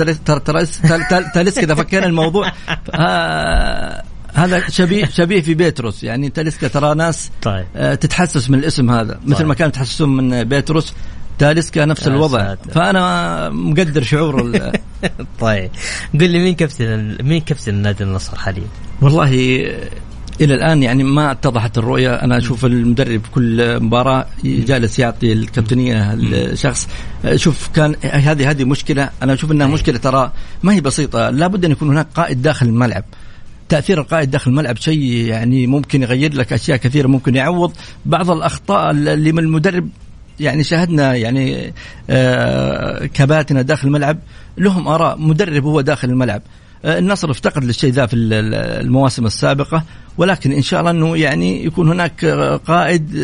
تاليسكا 1.34 1.64
اذا 1.64 1.76
فكينا 1.76 2.06
الموضوع 2.06 2.52
آه 2.94 4.04
هذا 4.34 4.70
شبيه 4.70 5.06
شبيه 5.06 5.42
في 5.42 5.54
بيتروس 5.54 6.04
يعني 6.04 6.30
تاليسكا 6.30 6.68
ترى 6.68 6.96
ناس 6.96 7.32
طيب. 7.42 7.66
آه 7.76 7.96
تتحسس 7.96 8.50
من 8.50 8.60
الاسم 8.60 8.90
هذا 8.90 9.14
طيب. 9.14 9.30
مثل 9.30 9.46
ما 9.46 9.54
كانوا 9.54 9.70
يتحسسون 9.70 10.18
من 10.18 10.44
بيتروس 10.44 10.94
تاليسكا 11.40 11.86
نفس 11.86 12.08
الوضع 12.08 12.40
ساتر. 12.40 12.72
فأنا 12.72 13.50
مقدر 13.50 14.04
شعور 14.04 14.52
طيب 15.40 15.72
قل 16.14 16.30
لي 16.30 16.40
مين 16.40 16.56
كابتن 16.56 17.18
مين 17.24 17.42
كابتن 17.42 17.74
النادي 17.74 18.04
النصر 18.04 18.38
حاليا؟ 18.38 18.68
والله 19.02 19.32
إلى 20.42 20.54
الآن 20.54 20.84
يعني 20.84 21.04
ما 21.04 21.32
اتضحت 21.32 21.78
الرؤية. 21.78 22.14
أنا 22.16 22.38
أشوف 22.38 22.66
المدرب 22.66 23.22
كل 23.32 23.80
مباراة 23.84 24.26
جالس 24.44 25.00
يعطي 25.00 25.34
الكابتنية 25.34 26.14
الشخص. 26.14 26.90
شوف 27.36 27.70
كان 27.74 27.96
هذه 28.04 28.50
هذه 28.50 28.64
مشكلة. 28.64 29.10
أنا 29.24 29.34
أشوف 29.34 29.52
إنها 29.52 29.68
مشكلة 29.68 29.98
ترى 29.98 30.32
ما 30.64 30.74
هي 30.74 30.82
بسيطة. 30.82 31.30
لابد 31.30 31.66
أن 31.66 31.72
يكون 31.72 31.90
هناك 31.90 32.08
قائد 32.16 32.42
داخل 32.42 32.66
الملعب. 32.66 33.04
تأثير 33.70 34.02
القائد 34.02 34.32
داخل 34.32 34.52
الملعب 34.52 34.78
شيء 34.78 35.02
يعني 35.04 35.68
ممكن 35.68 36.02
يغير 36.02 36.34
لك 36.34 36.54
أشياء 36.54 36.78
كثيرة 36.78 37.08
ممكن 37.08 37.36
يعوض 37.36 37.74
بعض 38.06 38.32
الأخطاء 38.32 38.92
اللي 38.92 39.32
من 39.32 39.40
المدرب. 39.40 39.90
يعني 40.40 40.64
شاهدنا 40.64 41.16
يعني 41.16 41.74
آه 42.10 43.06
كباتنا 43.06 43.62
داخل 43.62 43.88
الملعب. 43.88 44.20
لهم 44.58 44.88
آراء. 44.88 45.18
مدرب 45.18 45.64
هو 45.64 45.82
داخل 45.82 46.10
الملعب. 46.10 46.42
آه 46.86 47.00
النصر 47.00 47.32
افتقد 47.32 47.64
للشيء 47.64 47.92
ذا 47.92 48.06
في 48.06 48.16
المواسم 48.16 49.26
السابقة. 49.26 49.84
ولكن 50.18 50.52
إن 50.52 50.62
شاء 50.62 50.80
الله 50.80 50.92
أنه 50.92 51.18
يعني 51.18 51.66
يكون 51.66 51.90
هناك 51.90 52.26
قائد 52.68 53.16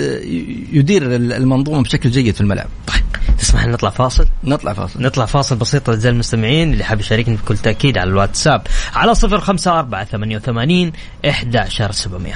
يدير 0.73 1.15
المنظومة 1.15 1.83
بشكل 1.83 2.11
جيد 2.11 2.35
في 2.35 2.41
الملعب. 2.41 2.67
طيب 2.87 3.03
تسمح 3.39 3.63
لنا 3.63 3.73
نطلع 3.73 3.89
فاصل؟ 3.89 4.25
نطلع 4.43 4.73
فاصل 4.73 5.01
نطلع 5.01 5.25
فاصل 5.25 5.55
بسيط 5.55 5.89
أعزائي 5.89 6.13
المستمعين 6.13 6.73
اللي 6.73 6.83
حاب 6.83 6.99
يشاركني 6.99 7.35
بكل 7.35 7.57
تأكيد 7.57 7.97
على 7.97 8.09
الواتساب 8.09 8.61
على 8.95 9.13
054 9.23 10.05
88 10.05 10.91
11700 11.25 12.33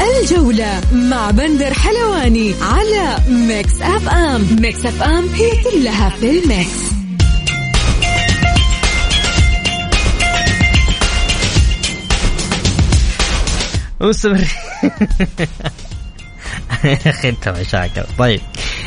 الجولة 0.00 0.80
مع 0.92 1.30
بندر 1.30 1.74
حلواني 1.74 2.54
على 2.62 3.16
Mix 3.28 3.82
FM 3.82 4.46
Mix 4.60 4.86
FM 4.86 5.28
هي 5.28 5.50
كلها 5.62 6.08
في 6.08 6.30
ال 6.30 6.47
mix 6.47 6.99
مستمر 14.00 14.44
يا 16.84 16.98
أخي 17.10 17.28
أنت 17.28 17.48
مشاكل. 17.48 18.02
طيب. 18.18 18.40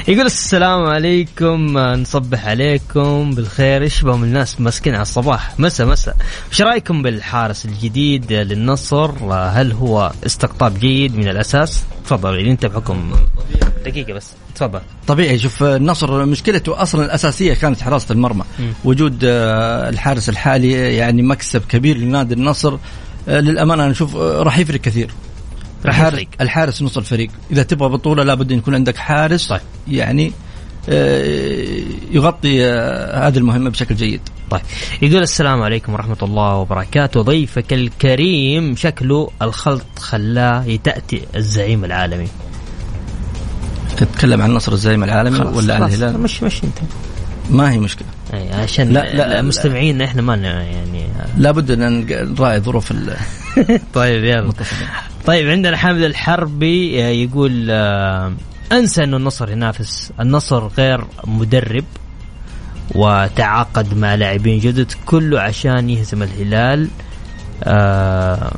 يقول 0.07 0.25
السلام 0.25 0.83
عليكم 0.85 1.77
نصبح 1.77 2.45
عليكم 2.47 3.31
بالخير. 3.31 3.81
إيش 3.81 4.01
بهم 4.01 4.23
الناس 4.23 4.61
ماسكين 4.61 4.93
على 4.93 5.01
الصباح؟ 5.01 5.59
مسا 5.59 5.85
مسا 5.85 6.13
إيش 6.51 6.61
رأيكم 6.61 7.01
بالحارس 7.01 7.65
الجديد 7.65 8.33
للنصر؟ 8.33 9.11
هل 9.49 9.71
هو 9.71 10.11
استقطاب 10.25 10.79
جيد 10.79 11.15
من 11.15 11.27
الأساس؟ 11.27 11.83
تفضل 12.05 12.39
أنت 12.39 12.65
بحكم. 12.65 13.11
دقيقة 13.85 14.13
بس. 14.13 14.27
تفضل. 14.55 14.81
طبيعي. 15.07 15.39
شوف 15.39 15.63
النصر 15.63 16.25
مشكلته 16.25 16.81
أصلا 16.81 17.05
الأساسية 17.05 17.53
كانت 17.53 17.81
حراسة 17.81 18.13
المرمى. 18.13 18.43
م. 18.59 18.63
وجود 18.83 19.19
آه، 19.23 19.89
الحارس 19.89 20.29
الحالي 20.29 20.95
يعني 20.95 21.21
مكسب 21.21 21.61
كبير 21.69 21.97
لنادي 21.97 22.33
النصر. 22.33 22.77
للأمانة 23.27 23.83
أنا 23.83 23.91
أشوف 23.91 24.15
آه، 24.15 24.43
راح 24.43 24.57
يفرق 24.57 24.81
كثير 24.81 25.11
الحارس 25.85 26.25
الحارس 26.41 26.81
نص 26.81 26.97
الفريق 26.97 27.29
إذا 27.51 27.63
تبغى 27.63 27.89
بطولة 27.89 28.23
لابد 28.23 28.51
أن 28.51 28.57
يكون 28.57 28.75
عندك 28.75 28.97
حارس 28.97 29.47
طيب. 29.47 29.61
يعني 29.87 30.31
آه، 30.89 31.83
يغطي 32.11 32.65
آه، 32.65 33.27
هذه 33.27 33.37
المهمة 33.37 33.69
بشكل 33.69 33.95
جيد. 33.95 34.21
طيب 34.49 34.61
يقول 35.01 35.21
السلام 35.23 35.61
عليكم 35.61 35.93
ورحمة 35.93 36.17
الله 36.21 36.55
وبركاته 36.55 37.21
ضيفك 37.21 37.73
الكريم 37.73 38.75
شكله 38.75 39.29
الخلط 39.41 39.99
خلاه 39.99 40.65
يتأتي 40.65 41.21
الزعيم 41.35 41.85
العالمي. 41.85 42.27
تتكلم 43.97 44.41
عن 44.41 44.53
نصر 44.53 44.71
الزعيم 44.71 45.03
العالمي 45.03 45.39
ولا 45.39 45.75
عن 45.75 45.83
الهلال؟ 45.83 46.19
مش 46.19 46.43
مش 46.43 46.63
أنت. 46.63 46.77
ما 47.49 47.71
هي 47.71 47.79
مشكلة. 47.79 48.07
أي 48.33 48.53
عشان 48.53 48.89
لا 48.89 49.13
لا 49.13 49.41
مستمعينا 49.41 50.05
إحنا 50.05 50.21
ما 50.21 50.35
يعني 50.35 51.02
لابد 51.37 51.71
أن 51.71 52.05
نراعي 52.09 52.59
ظروف 52.59 52.93
طيب 53.93 54.23
يلا. 54.23 54.53
طيب 55.25 55.49
عندنا 55.49 55.77
حامد 55.77 56.01
الحربي 56.01 57.03
آه، 57.03 57.07
يقول 57.07 57.67
آه، 57.69 58.33
أنسى 58.71 59.03
انه 59.03 59.17
النصر 59.17 59.49
ينافس. 59.49 60.11
النصر 60.19 60.67
غير 60.67 61.05
مدرب 61.27 61.85
وتعاقد 62.95 63.97
مع 63.97 64.15
لاعبين 64.15 64.59
جدد 64.59 64.91
كله 65.05 65.39
عشان 65.41 65.89
يهزم 65.89 66.23
الهلال. 66.23 66.87
آه 67.63 68.51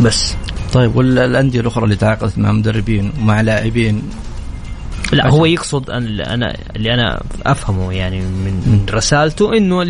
بس. 0.00 0.34
طيب 0.72 0.96
والأندية 0.96 1.60
الأخرى 1.60 1.84
اللي 1.84 1.96
تعاقدت 1.96 2.38
مع 2.38 2.52
مدربين 2.52 3.12
ومع 3.20 3.40
لاعبين 3.40 4.02
لا 5.12 5.30
هو 5.30 5.44
يقصد 5.44 5.90
أن 5.90 6.20
أنا 6.20 6.56
اللي 6.76 6.94
أنا 6.94 7.22
أفهمه 7.46 7.92
يعني 7.92 8.20
من 8.20 8.86
رسالته 8.90 9.56
إنه 9.56 9.82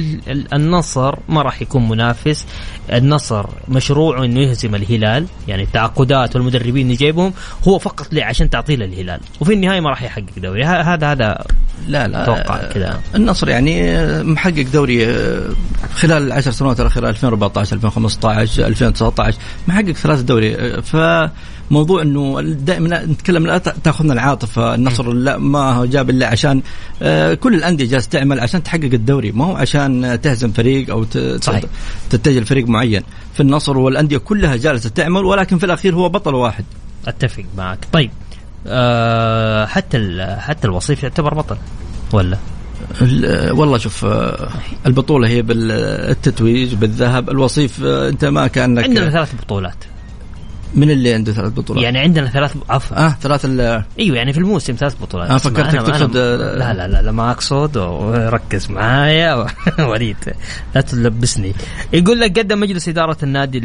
النصر 0.53 1.15
ما 1.29 1.43
راح 1.43 1.63
يكون 1.63 1.89
منافس. 1.89 2.47
النصر 2.93 3.47
مشروعه 3.69 4.25
إنه 4.25 4.41
يهزم 4.41 4.75
الهلال 4.75 5.27
يعني 5.49 5.63
التعاقدات 5.63 6.37
والمدربين 6.37 6.87
اللي 6.87 6.97
جايبهم 6.97 7.33
هو 7.69 7.79
فقط 7.79 8.13
ليه 8.13 8.25
عشان 8.25 8.51
تعطيه 8.51 8.77
للهلال 8.77 9.21
وفي 9.41 9.53
النهاية 9.53 9.81
ما 9.81 9.91
راح 9.91 10.03
يحقق 10.03 10.25
دوري. 10.37 10.65
هذا 10.65 11.13
هذا 11.13 11.45
لا 11.89 12.09
لا 12.09 12.23
أتوقع 12.23 12.63
كذا. 12.73 13.01
النصر 13.15 13.49
يعني 13.49 14.03
محقق 14.23 14.67
دوري 14.73 15.07
خلال 15.95 16.23
العشر 16.23 16.51
سنوات 16.51 16.81
الأخيرة 16.81 17.09
2014 17.09 17.77
2015 17.77 18.67
2019 18.67 19.39
محقق 19.69 19.93
ثلاث 19.93 20.21
دوري. 20.21 20.83
ف 20.83 20.97
موضوع 21.71 22.03
إنه 22.03 22.41
دائما 22.41 23.05
نتكلم 23.05 23.47
لا 23.47 23.59
تأخذنا 23.59 24.13
العاطفة. 24.13 24.75
النصر 24.75 25.13
لا 25.13 25.39
ما 25.39 25.73
هو 25.73 25.85
جاب 25.85 26.11
إلا 26.11 26.27
عشان 26.27 26.63
آه، 27.03 27.35
كل 27.35 27.55
الأندية 27.55 27.87
جالسة 27.87 28.09
تعمل 28.11 28.41
عشان 28.41 28.63
تحقق 28.63 28.85
الدوري. 28.85 29.33
ما 29.33 29.45
هو 29.45 29.57
عشان 29.57 30.19
تهزم 30.23 30.53
فريق 30.53 30.91
أو. 30.91 31.05
تتجه 32.11 32.41
لفريق 32.41 32.69
معين. 32.79 33.03
في 33.35 33.41
النصر 33.41 33.79
والأندية 33.79 34.19
كلها 34.19 34.57
جالسة 34.57 34.91
تعمل 34.91 35.25
ولكن 35.25 35.59
في 35.59 35.67
الأخير 35.67 35.95
هو 35.95 36.09
بطل 36.09 36.35
واحد. 36.35 36.65
أتفق 37.07 37.45
معك. 37.57 37.79
طيب 37.93 38.11
أه 38.67 39.67
حتى 39.67 40.27
حتى 40.39 40.67
الوصيف 40.67 41.03
يعتبر 41.03 41.35
بطل 41.35 41.57
ولا؟ 42.13 42.39
والله 43.51 43.79
شوف 43.79 44.05
آه، 44.05 44.49
البطولة 44.87 45.29
هي 45.29 45.43
بالتتويج 45.43 46.75
بالذهب. 46.75 47.31
الوصيف 47.31 47.83
آه، 47.85 48.09
أنت 48.09 48.25
ما 48.25 48.47
كأنك 48.47 48.85
عندنا 48.85 49.11
ثلاث 49.11 49.35
بطولات. 49.43 49.85
من 50.75 50.91
اللي 50.91 51.15
عنده 51.15 51.33
ثلاث 51.33 51.53
بطولات؟ 51.53 51.85
يعني 51.85 51.99
عندنا 51.99 52.31
ثلاث 52.31 52.57
عفوا. 52.69 53.07
آه 53.07 53.17
ثلاث 53.23 53.45
إيوه 53.99 54.17
يعني 54.17 54.33
في 54.33 54.39
الموسم 54.39 54.75
ثلاث 54.75 54.95
بطولات. 55.03 55.31
آه 55.31 55.37
فكرتك 55.37 55.83
تقصد 55.83 56.17
لا 56.17 56.75
لا 56.75 56.89
لا, 56.89 57.03
لا 57.03 57.13
ما 57.13 57.31
أقصد 57.31 57.77
وركز 57.77 58.71
معايا. 58.71 59.47
وليد 59.91 60.17
لا 60.75 60.81
تلبسني. 60.81 61.53
يقول 61.93 62.21
لك 62.21 62.39
قدم 62.39 62.61
مجلس 62.61 62.89
إدارة 62.89 63.17
النادي 63.23 63.61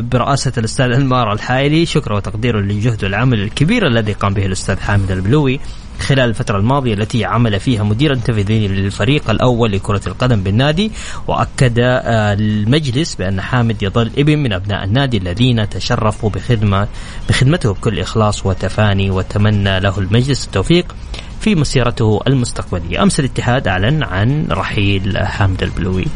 برئاسة 0.00 0.52
الأستاذ 0.58 0.86
ألمار 0.86 1.32
الحايلي. 1.32 1.86
شكرا 1.86 2.16
وتقديره 2.16 2.60
للجهد 2.60 3.04
والعمل 3.04 3.40
الكبير 3.40 3.86
الذي 3.86 4.12
قام 4.12 4.34
به 4.34 4.46
الأستاذ 4.46 4.78
حامد 4.78 5.10
البلوي. 5.10 5.60
خلال 6.00 6.28
الفترة 6.28 6.58
الماضية 6.58 6.94
التي 6.94 7.24
عمل 7.24 7.60
فيها 7.60 7.82
مديرا 7.82 8.14
تنفيذيا 8.14 8.68
للفريق 8.68 9.30
الأول 9.30 9.72
لكرة 9.72 10.00
القدم 10.06 10.42
بالنادي 10.42 10.92
وأكد 11.28 11.78
آه، 11.78 12.32
المجلس 12.32 13.14
بأن 13.14 13.40
حامد 13.40 13.82
يظل 13.82 14.10
ابن 14.18 14.38
من 14.38 14.52
أبناء 14.52 14.84
النادي 14.84 15.16
الذين 15.16 15.68
تشرفوا 15.68 16.30
بخدمة 16.30 16.88
بخدمته 17.28 17.72
بكل 17.72 18.00
إخلاص 18.00 18.46
وتفاني 18.46 19.10
وتمنى 19.10 19.80
له 19.80 19.98
المجلس 19.98 20.44
التوفيق 20.46 20.94
في 21.40 21.54
مسيرته 21.54 22.20
المستقبلية. 22.26 23.02
أمس 23.02 23.20
الاتحاد 23.20 23.68
أعلن 23.68 24.02
عن 24.02 24.46
رحيل 24.50 25.18
حامد 25.18 25.62
البلوي. 25.62 26.06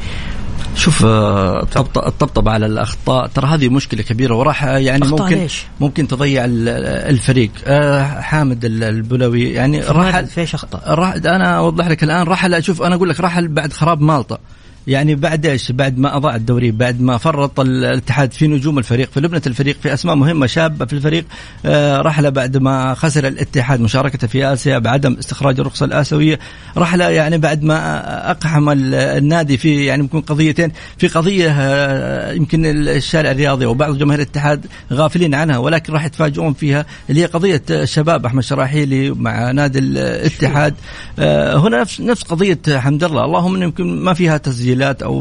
شوف 0.76 1.04
آه، 1.04 1.60
الطبطب 1.96 2.48
على 2.48 2.66
الأخطاء. 2.66 3.26
ترى 3.26 3.46
هذه 3.46 3.68
مشكلة 3.68 4.02
كبيرة 4.02 4.34
وراح 4.34 4.64
يعني 4.64 5.06
ممكن 5.06 5.36
ليش؟ 5.36 5.62
ممكن 5.80 6.08
تضيع 6.08 6.44
الفريق. 6.46 7.50
آه، 7.66 8.20
حامد 8.20 8.64
البلوي 8.64 9.52
يعني 9.52 9.80
رحل 9.80 10.26
فيش 10.26 10.54
أخطاء. 10.54 10.92
أنا 11.34 11.58
أوضح 11.58 11.86
لك 11.86 12.04
الآن 12.04 12.26
رحل 12.26 12.54
أشوف 12.54 12.82
أنا 12.82 12.94
أقول 12.94 13.08
لك 13.08 13.20
رحل 13.20 13.48
بعد 13.48 13.72
خراب 13.72 14.00
مالطا. 14.00 14.38
يعني 14.86 15.14
بعد 15.14 15.46
إيش؟ 15.46 15.72
بعد 15.72 15.98
ما 15.98 16.16
اضاع 16.16 16.36
الدوري، 16.36 16.70
بعد 16.70 17.00
ما 17.00 17.18
فرط 17.18 17.60
الاتحاد 17.60 18.32
في 18.32 18.46
نجوم 18.46 18.78
الفريق، 18.78 19.10
في 19.10 19.20
لبنة 19.20 19.42
الفريق، 19.46 19.76
في 19.82 19.94
أسماء 19.94 20.14
مهمة 20.14 20.46
شابه 20.46 20.84
في 20.84 20.92
الفريق، 20.92 21.24
آه 21.66 22.00
رحله 22.00 22.28
بعد 22.28 22.56
ما 22.56 22.94
خسر 22.94 23.28
الاتحاد 23.28 23.80
مشاركته 23.80 24.26
في 24.26 24.52
اسيا 24.52 24.78
بعدم 24.78 25.16
استخراج 25.18 25.60
الرخصة 25.60 25.86
الآسيوية، 25.86 26.38
رحله 26.76 27.08
يعني 27.08 27.38
بعد 27.38 27.62
ما 27.62 28.30
أقحم 28.30 28.70
النادي 28.70 29.56
في 29.56 29.84
يعني 29.84 30.02
يمكن 30.02 30.20
قضيتين، 30.20 30.72
في 30.98 31.08
قضية 31.08 31.50
آه 31.50 32.32
يمكن 32.32 32.66
الشارع 32.66 33.30
الرياضي 33.30 33.66
وبعض 33.66 33.98
جماهير 33.98 34.22
الاتحاد 34.22 34.66
غافلين 34.92 35.34
عنها 35.34 35.58
ولكن 35.58 35.92
راح 35.92 36.04
يتفاجئون 36.04 36.52
فيها 36.52 36.86
اللي 37.10 37.20
هي 37.20 37.26
قضية 37.26 37.62
الشباب 37.70 38.26
أحمد 38.26 38.42
شراحيلي 38.42 39.10
مع 39.10 39.50
نادي 39.50 39.78
الاتحاد 39.78 40.74
آه 41.18 41.56
هنا 41.56 41.80
نفس 41.80 42.00
نفس 42.00 42.22
قضية 42.22 42.58
حمد 42.68 43.04
الله، 43.04 43.24
اللهم 43.24 43.62
يمكن 43.62 44.04
ما 44.04 44.14
فيها 44.14 44.36
تسجيل 44.36 44.73
تسجيلات 44.74 45.02
أو 45.02 45.20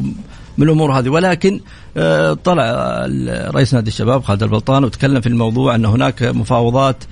من 0.58 0.64
الأمور 0.68 1.00
هذه. 1.00 1.10
ولكن 1.10 1.60
آه، 1.98 2.34
طلع 2.34 2.64
رئيس 3.56 3.74
نادي 3.74 3.88
الشباب 3.88 4.24
خالد 4.24 4.44
البلطان 4.44 4.84
وتكلم 4.84 5.22
في 5.22 5.28
الموضوع 5.28 5.76
أن 5.76 5.86
هناك 5.86 6.24
مفاوضات 6.24 7.04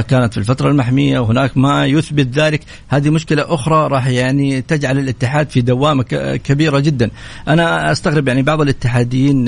كانت 0.00 0.32
في 0.32 0.38
الفترة 0.38 0.70
المحمية 0.70 1.18
وهناك 1.18 1.56
ما 1.56 1.86
يثبت 1.86 2.38
ذلك. 2.38 2.60
هذه 2.88 3.10
مشكلة 3.10 3.54
أخرى 3.54 3.88
راح 3.88 4.06
يعني 4.06 4.62
تجعل 4.62 4.98
الاتحاد 4.98 5.50
في 5.50 5.60
دوامة 5.60 6.02
كبيرة 6.44 6.78
جدا. 6.78 7.10
أنا 7.48 7.92
أستغرب 7.92 8.28
يعني 8.28 8.42
بعض 8.42 8.60
الاتحاديين 8.60 9.46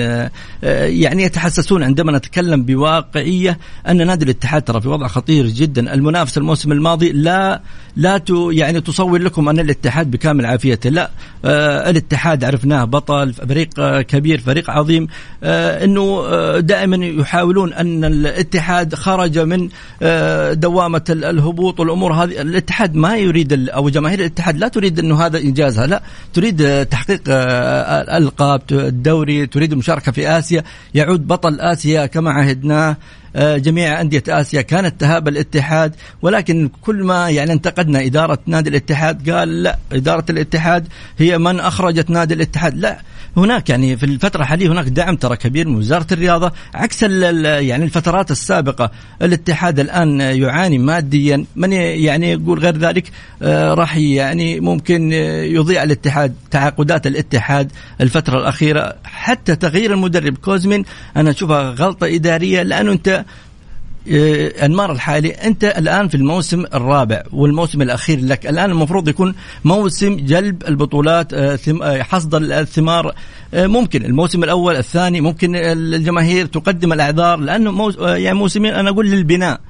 يعني 0.63 1.23
يتحسسون 1.23 1.83
عندما 1.83 2.13
نتكلم 2.13 2.63
بواقعية 2.63 3.59
أن 3.89 4.07
نادي 4.07 4.25
الاتحاد 4.25 4.63
ترى 4.63 4.81
في 4.81 4.89
وضع 4.89 5.07
خطير 5.07 5.47
جدا. 5.47 5.95
المنافس 5.95 6.39
الموسم 6.39 6.73
الماضي 6.73 7.13
لا 7.13 7.61
لا 7.97 8.21
يعني 8.51 8.81
تصور 8.81 9.19
لكم 9.19 9.49
أن 9.49 9.59
الاتحاد 9.59 10.11
بكامل 10.11 10.47
عافيته. 10.47 10.91
لا 10.91 11.11
الاتحاد 11.91 12.45
عرفناه 12.45 12.85
بطل 12.85 13.33
فريق 13.33 14.01
كبير 14.01 14.41
فريق 14.41 14.71
عظيم 14.71 15.09
إنه 15.43 16.25
دائما 16.61 17.07
يحاولون 17.07 17.73
أن 17.73 18.05
الاتحاد 18.05 18.95
خرج 18.95 19.39
من 19.39 19.69
آه، 20.03 20.34
دوامة 20.53 21.05
الهبوط 21.11 21.81
والأمور 21.81 22.13
هذه 22.13 22.41
الاتحاد 22.41 22.95
ما 22.95 23.17
يريد 23.17 23.69
أو 23.69 23.89
جماهير 23.89 24.19
الاتحاد 24.19 24.57
لا 24.57 24.69
تريد 24.69 24.99
إنه 24.99 25.27
هذا 25.27 25.39
إنجازها 25.39 25.87
لا 25.87 26.03
تريد 26.33 26.63
آه، 26.63 26.83
تحقيق 26.83 27.23
آه، 27.29 28.19
ألقاب 28.19 28.63
الدوري 28.73 29.47
تريد 29.47 29.73
المشاركه 29.73 30.13
في 30.13 30.29
آسيا 30.29 30.65
يعود 30.95 31.27
بطل 31.27 31.61
آسيا 31.61 32.07
كما 32.07 32.31
عهدناه 32.31 32.97
جميع 33.37 34.01
أندية 34.01 34.23
آسيا 34.29 34.63
كانت 34.63 35.01
تهاب 35.01 35.29
الاتحاد 35.29 35.95
ولكن 36.23 36.71
كل 36.83 37.05
ما 37.05 37.31
يعني 37.31 37.53
انتقدنا 37.53 38.07
إدارة 38.07 38.39
نادي 38.47 38.71
الاتحاد 38.71 39.31
قال 39.31 39.63
لا 39.63 39.79
إدارة 39.93 40.25
الاتحاد 40.31 40.89
هي 41.19 41.39
من 41.39 41.61
أخرجت 41.61 42.11
نادي 42.11 42.35
الاتحاد. 42.35 42.77
لا 42.77 42.99
هناك 43.37 43.71
يعني 43.71 43.97
في 43.97 44.07
الفترة 44.07 44.41
الحالية 44.43 44.73
هناك 44.73 44.89
دعم 44.89 45.17
ترى 45.17 45.37
كبير 45.37 45.69
من 45.69 45.77
وزارة 45.77 46.07
الرياضة 46.13 46.53
عكس 46.75 47.03
يعني 47.03 47.85
الفترات 47.85 48.31
السابقة. 48.31 48.91
الاتحاد 49.23 49.81
الآن 49.81 50.21
يعاني 50.21 50.79
ماديا 50.79 51.45
من 51.57 51.73
يعني 51.73 52.33
يقول 52.33 52.59
غير 52.59 52.77
ذلك 52.77 53.11
آه، 53.43 53.75
راح 53.75 53.97
يعني 53.97 54.61
ممكن 54.61 55.13
يضيع 55.13 55.83
الاتحاد 55.83 56.35
تعاقدات 56.51 57.07
الاتحاد 57.07 57.73
الفترة 58.01 58.39
الأخيرة. 58.39 58.95
حتى 59.05 59.57
تغيير 59.57 59.93
المدرب 59.93 60.39
كوزمين 60.39 60.85
أنا 61.17 61.31
أشوفها 61.31 61.71
غلطة 61.71 62.07
إدارية 62.07 62.63
لأنه 62.63 62.93
أنت 62.93 63.09
آه، 63.09 63.24
أنمار 64.07 64.93
الحالي. 64.93 65.31
أنت 65.31 65.65
الآن 65.65 66.09
في 66.09 66.15
الموسم 66.15 66.65
الرابع 66.75 67.23
والموسم 67.33 67.83
الأخير 67.83 68.21
لك. 68.21 68.47
الآن 68.47 68.71
المفروض 68.71 69.09
يكون 69.09 69.35
موسم 69.65 70.17
جلب 70.17 70.63
البطولات 70.69 71.35
آه، 71.35 71.59
آه، 71.83 72.03
حصد 72.03 72.35
الثمار. 72.35 73.15
ممكن 73.55 74.05
الموسم 74.05 74.45
الأول 74.45 74.77
الثاني 74.77 75.21
ممكن 75.21 75.57
الجماهير 75.57 76.47
تقدم 76.47 76.93
الأعذار 76.93 77.39
لأنه 77.39 77.93
يعني 78.01 78.39
موسمين 78.39 78.75
أنا 78.75 78.91
أقول 78.91 79.11
للبناء. 79.11 79.61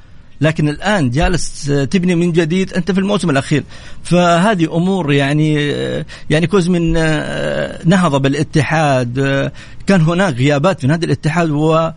لكن 0.41 0.69
الآن 0.69 1.11
جالس 1.11 1.73
تبني 1.91 2.15
من 2.15 2.33
جديد. 2.33 2.73
أنت 2.73 2.91
في 2.91 3.01
الموسم 3.01 3.31
الأخير. 3.31 3.65
فهذه 4.03 4.77
أمور 4.77 5.13
يعني 5.13 5.55
يعني 6.31 6.47
كوزمن 6.47 6.93
نهض 7.89 8.23
بالاتحاد. 8.23 9.51
كان 9.87 10.01
هناك 10.01 10.35
غيابات 10.35 10.81
في 10.81 10.87
نادي 10.87 11.07
الاتحاد 11.07 11.51
و 11.51 11.91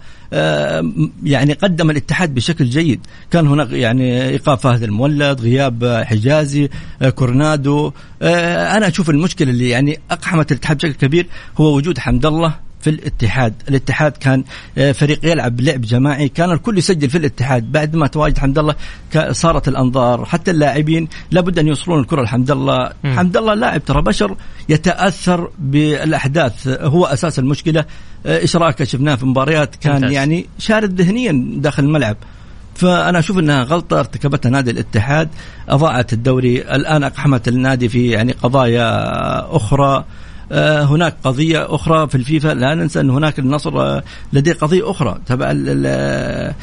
يعني 1.24 1.54
قدم 1.54 1.90
الاتحاد 1.90 2.36
بشكل 2.36 2.66
جيد. 2.66 3.00
كان 3.32 3.48
هناك 3.48 3.72
يعني 3.72 4.28
إيقاف 4.30 4.62
فهد 4.62 4.84
المولد 4.84 5.42
غياب 5.42 6.04
حجازي 6.06 6.70
كورنادو. 7.16 7.92
أنا 8.22 8.88
أشوف 8.88 9.10
المشكلة 9.10 9.50
اللي 9.50 9.70
يعني 9.70 10.00
أقحمت 10.12 10.52
الاتحاد 10.52 10.78
بشكل 10.78 10.94
كبير 10.94 11.28
هو 11.58 11.76
وجود 11.76 11.98
حمد 12.00 12.26
الله 12.26 12.67
في 12.82 12.90
الاتحاد. 12.90 13.54
الاتحاد 13.70 14.12
كان 14.12 14.44
آه، 14.78 14.92
فريق 14.92 15.20
يلعب 15.24 15.62
لعب 15.62 15.82
جماعي. 15.82 16.30
كان 16.30 16.52
الكل 16.52 16.78
يسجل 16.78 17.10
في 17.10 17.18
الاتحاد. 17.18 17.72
بعد 17.72 17.96
ما 17.96 18.08
تواجد 18.08 18.38
حمد 18.38 18.60
الله 18.60 18.76
صارت 19.32 19.68
الأنظار. 19.68 20.26
حتى 20.26 20.52
اللاعبين 20.52 21.08
لابد 21.32 21.60
أن 21.60 21.68
يوصلون 21.68 22.00
الكرة 22.00 22.22
لحمد 22.22 22.52
الله. 22.52 22.92
حمد 23.06 23.38
الله 23.38 23.54
لاعب 23.54 23.86
ترى 23.86 24.02
بشر 24.02 24.36
يتأثر 24.70 25.50
بالأحداث. 25.60 26.68
هو 26.68 27.06
أساس 27.06 27.40
المشكلة 27.40 27.86
آه، 28.26 28.44
إشراكة 28.44 28.86
شفناه 28.86 29.16
في 29.16 29.26
مباريات. 29.26 29.76
كان 29.76 29.94
ممتاز. 29.94 30.12
يعني 30.12 30.46
شارد 30.60 31.02
ذهنيا 31.02 31.60
داخل 31.62 31.84
الملعب. 31.84 32.18
فأنا 32.76 33.20
أشوف 33.20 33.40
إنها 33.40 33.64
غلطة 33.64 34.00
ارتكبتها 34.00 34.50
نادي 34.50 34.72
الاتحاد 34.72 35.30
أضاعت 35.70 36.14
الدوري. 36.14 36.62
الآن 36.62 37.04
أقحمت 37.04 37.48
النادي 37.48 37.90
في 37.90 38.08
يعني 38.08 38.32
قضايا 38.32 39.56
أخرى. 39.56 40.06
هناك 40.52 41.16
قضية 41.24 41.76
أخرى 41.76 42.08
في 42.08 42.16
الفيفا. 42.16 42.48
لا 42.48 42.76
ننسى 42.76 43.00
أن 43.00 43.10
هناك 43.10 43.40
النصر 43.40 43.82
آه، 43.82 44.04
لديه 44.34 44.54
قضية 44.54 44.92
أخرى. 44.92 45.18
تبع 45.26 45.54
آه، 45.58 46.56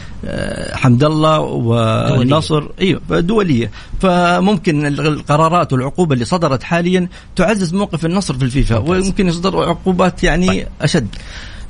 حمد 0.75 1.05
الله 1.05 1.41
والنصر. 1.41 2.69
أيوه 2.81 3.01
دولية. 3.11 3.71
فممكن 4.01 4.87
القرارات 4.87 5.73
والعقوبة 5.73 6.15
اللي 6.15 6.25
صدرت 6.25 6.63
حاليا 6.63 7.09
تعزز 7.37 7.75
موقف 7.75 8.07
النصر 8.07 8.35
في 8.35 8.45
الفيفا 8.45 8.79
ويمكن 8.79 9.29
يصدر 9.29 9.69
عقوبات 9.69 10.25
يعني 10.25 10.47
طيب. 10.47 10.67
أشد. 10.83 11.09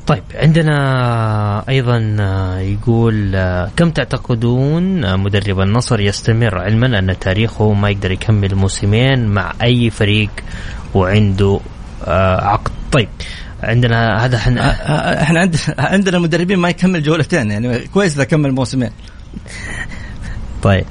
طيب 0.06 0.22
عندنا 0.34 1.68
أيضا 1.68 1.98
يقول 2.60 3.36
كم 3.76 3.90
تعتقدون 3.90 5.16
مدرب 5.20 5.60
النصر 5.60 6.00
يستمر 6.00 6.58
علما 6.58 6.98
أن 6.98 7.18
تاريخه 7.18 7.72
ما 7.72 7.90
يقدر 7.90 8.10
يكمل 8.10 8.54
موسمين 8.54 9.28
مع 9.28 9.52
أي 9.62 9.90
فريق 9.90 10.30
وعنده 10.94 11.46
آه، 11.56 11.73
عقد. 12.42 12.72
طيب 12.92 13.08
عندنا 13.62 14.24
هذا 14.24 14.36
إحنا 14.36 14.60
آه، 14.60 14.72
آه، 14.72 15.22
إحنا 15.22 15.40
عندنا 15.40 15.60
عندنا 15.78 16.18
مدربين 16.18 16.58
ما 16.58 16.68
يكمل 16.68 17.02
جولتين 17.02 17.50
يعني 17.50 17.78
كويس 17.78 18.14
إذا 18.14 18.24
كمل 18.24 18.52
موسمين. 18.52 18.90
طيب 20.62 20.84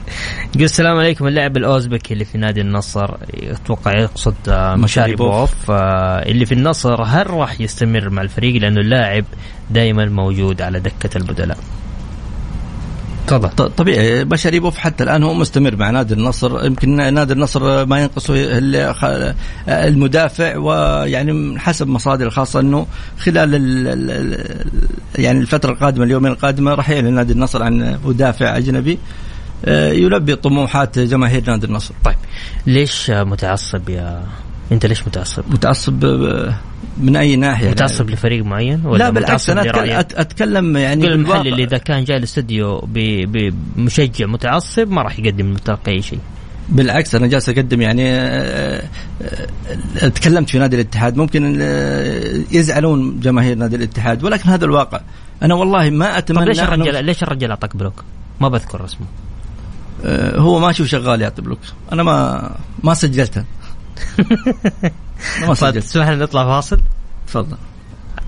يقول 0.50 0.64
السلام 0.64 0.98
عليكم. 0.98 1.28
اللاعب 1.28 1.58
الأوزبكي 1.58 2.14
اللي 2.14 2.26
في 2.26 2.38
نادي 2.38 2.62
النصر 2.62 3.16
أتوقع 3.44 4.00
يقصد 4.00 4.36
مشاريبوف 4.78 5.54
اللي 5.70 6.46
في 6.46 6.54
النصر 6.54 7.04
هل 7.04 7.30
راح 7.30 7.62
يستمر 7.62 8.10
مع 8.10 8.22
الفريق؟ 8.22 8.62
لأنه 8.62 8.82
اللاعب 8.82 9.26
دائما 9.72 10.06
موجود 10.06 10.62
على 10.62 10.80
دكة 10.80 11.18
البدلاء. 11.18 11.58
تفضل. 13.28 13.70
طبيعي 13.70 14.24
بشريبوف 14.24 14.78
حتى 14.78 15.04
الآن 15.04 15.24
هو 15.24 15.34
مستمر 15.34 15.76
مع 15.76 15.90
نادي 15.90 16.14
النصر. 16.14 16.66
يمكن 16.66 17.14
نادي 17.14 17.34
النصر 17.34 17.86
ما 17.86 18.02
ينقصه 18.02 18.34
المدافع 19.68 20.58
ويعني 20.58 21.60
حسب 21.60 21.88
مصادر 21.88 22.26
الخاصه 22.26 22.60
إنه 22.60 22.88
خلال 23.20 23.54
يعني 25.16 25.40
الفترة 25.40 25.72
القادمة 25.72 26.04
اليومين 26.04 26.32
القادمة 26.32 26.74
راح 26.74 26.90
يعلن 26.90 27.14
نادي 27.14 27.34
النصر 27.34 27.64
عن 27.64 28.00
مدافع 28.06 28.58
أجنبي 28.58 29.00
آه، 29.66 29.92
يلبي 29.92 30.36
طموحات 30.36 31.00
جماهير 31.00 31.44
نادي 31.48 31.66
النصر. 31.66 31.94
طيب. 32.06 32.16
ليش 32.68 33.12
متعصب 33.12 33.90
يا 33.90 34.24
أنت 34.74 34.86
ليش 34.86 35.08
متعصب؟ 35.08 35.44
متعصب 35.50 36.06
من 36.98 37.16
أي 37.16 37.36
ناحية 37.36 37.70
متعصب 37.70 38.02
يعني 38.02 38.14
لفريق 38.14 38.46
معين 38.46 38.86
ولا 38.86 38.98
لا 38.98 39.10
بالعكس 39.10 39.50
أنا 39.50 40.00
أتكلم 40.00 40.78
يعني 40.78 41.08
المحل 41.08 41.48
اللي 41.48 41.64
إذا 41.64 41.78
كان 41.78 42.04
جاي 42.04 42.18
الاستديو 42.18 42.88
بمشجع 42.88 44.26
متعصب 44.26 44.92
ما 44.92 45.02
راح 45.02 45.20
يقدم 45.20 45.46
للمتلقي 45.46 45.92
أي 45.92 46.02
شيء. 46.02 46.20
بالعكس 46.70 47.16
أنا 47.16 47.28
جالس 47.28 47.50
أقدم 47.50 47.82
يعني 47.82 48.04
آه، 48.10 48.84
آه، 50.02 50.08
تكلمت 50.08 50.50
في 50.50 50.60
نادي 50.60 50.76
الاتحاد. 50.76 51.18
ممكن 51.18 51.58
آه، 51.62 52.42
يزعلون 52.52 53.20
جماهير 53.20 53.58
نادي 53.58 53.76
الاتحاد 53.76 54.24
ولكن 54.24 54.50
هذا 54.50 54.66
الواقع. 54.66 55.02
أنا 55.44 55.54
والله 55.54 55.90
ما 55.90 56.18
أتمنى 56.18 56.40
طيب 56.40 56.48
ليش 56.48 56.60
الرجال 56.60 57.06
ليش 57.06 57.24
الرجال 57.24 57.50
أعطاك 57.50 57.76
بلوك؟ 57.76 58.04
ما 58.42 58.50
بذكر 58.50 58.86
اسمه. 58.86 59.08
هو 60.36 60.60
ماشي 60.60 60.84
وشغال 60.84 61.22
يعطي 61.22 61.42
block. 61.42 61.60
أنا 61.94 62.04
ما 62.04 62.50
ما 62.84 62.94
سجلته. 62.94 63.44
ما 65.48 65.54
طيب 65.54 65.80
تسمح 65.80 66.08
لنا 66.08 66.24
نطلع 66.24 66.44
فاصل؟ 66.44 66.82
تفضل. 67.28 67.58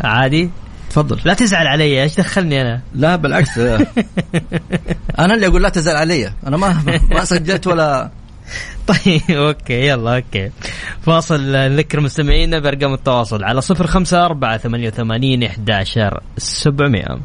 عادي؟ 0.01 0.49
تفضل. 0.89 1.19
لا 1.25 1.33
تزعل 1.33 1.67
علي 1.67 2.03
إيش 2.03 2.15
دخلني 2.15 2.61
أنا؟ 2.61 2.81
لا 2.95 3.15
بالعكس. 3.15 3.57
أنا 5.19 5.33
اللي 5.33 5.47
أقول 5.47 5.63
لا 5.63 5.69
تزعل 5.69 5.95
علي. 5.95 6.33
أنا 6.47 6.57
ما 6.57 6.83
ما 7.11 7.25
سجلت 7.25 7.67
ولا 7.67 8.11
طيب 8.87 9.21
okay 9.29 9.87
يلا 9.87 10.15
okay. 10.15 10.51
فاصل 11.01 11.51
نذكر 11.51 11.99
مستمعينا 11.99 12.59
بأرقام 12.59 12.93
التواصل 12.93 13.43
على 13.43 13.61
صفر 13.61 13.87
خمسة 13.87 14.25
أربعة 14.25 14.57
ثمانية 14.57 14.87
وثمانين 14.87 15.43
إحداشر 15.43 16.21
سبعمائة 16.37 17.19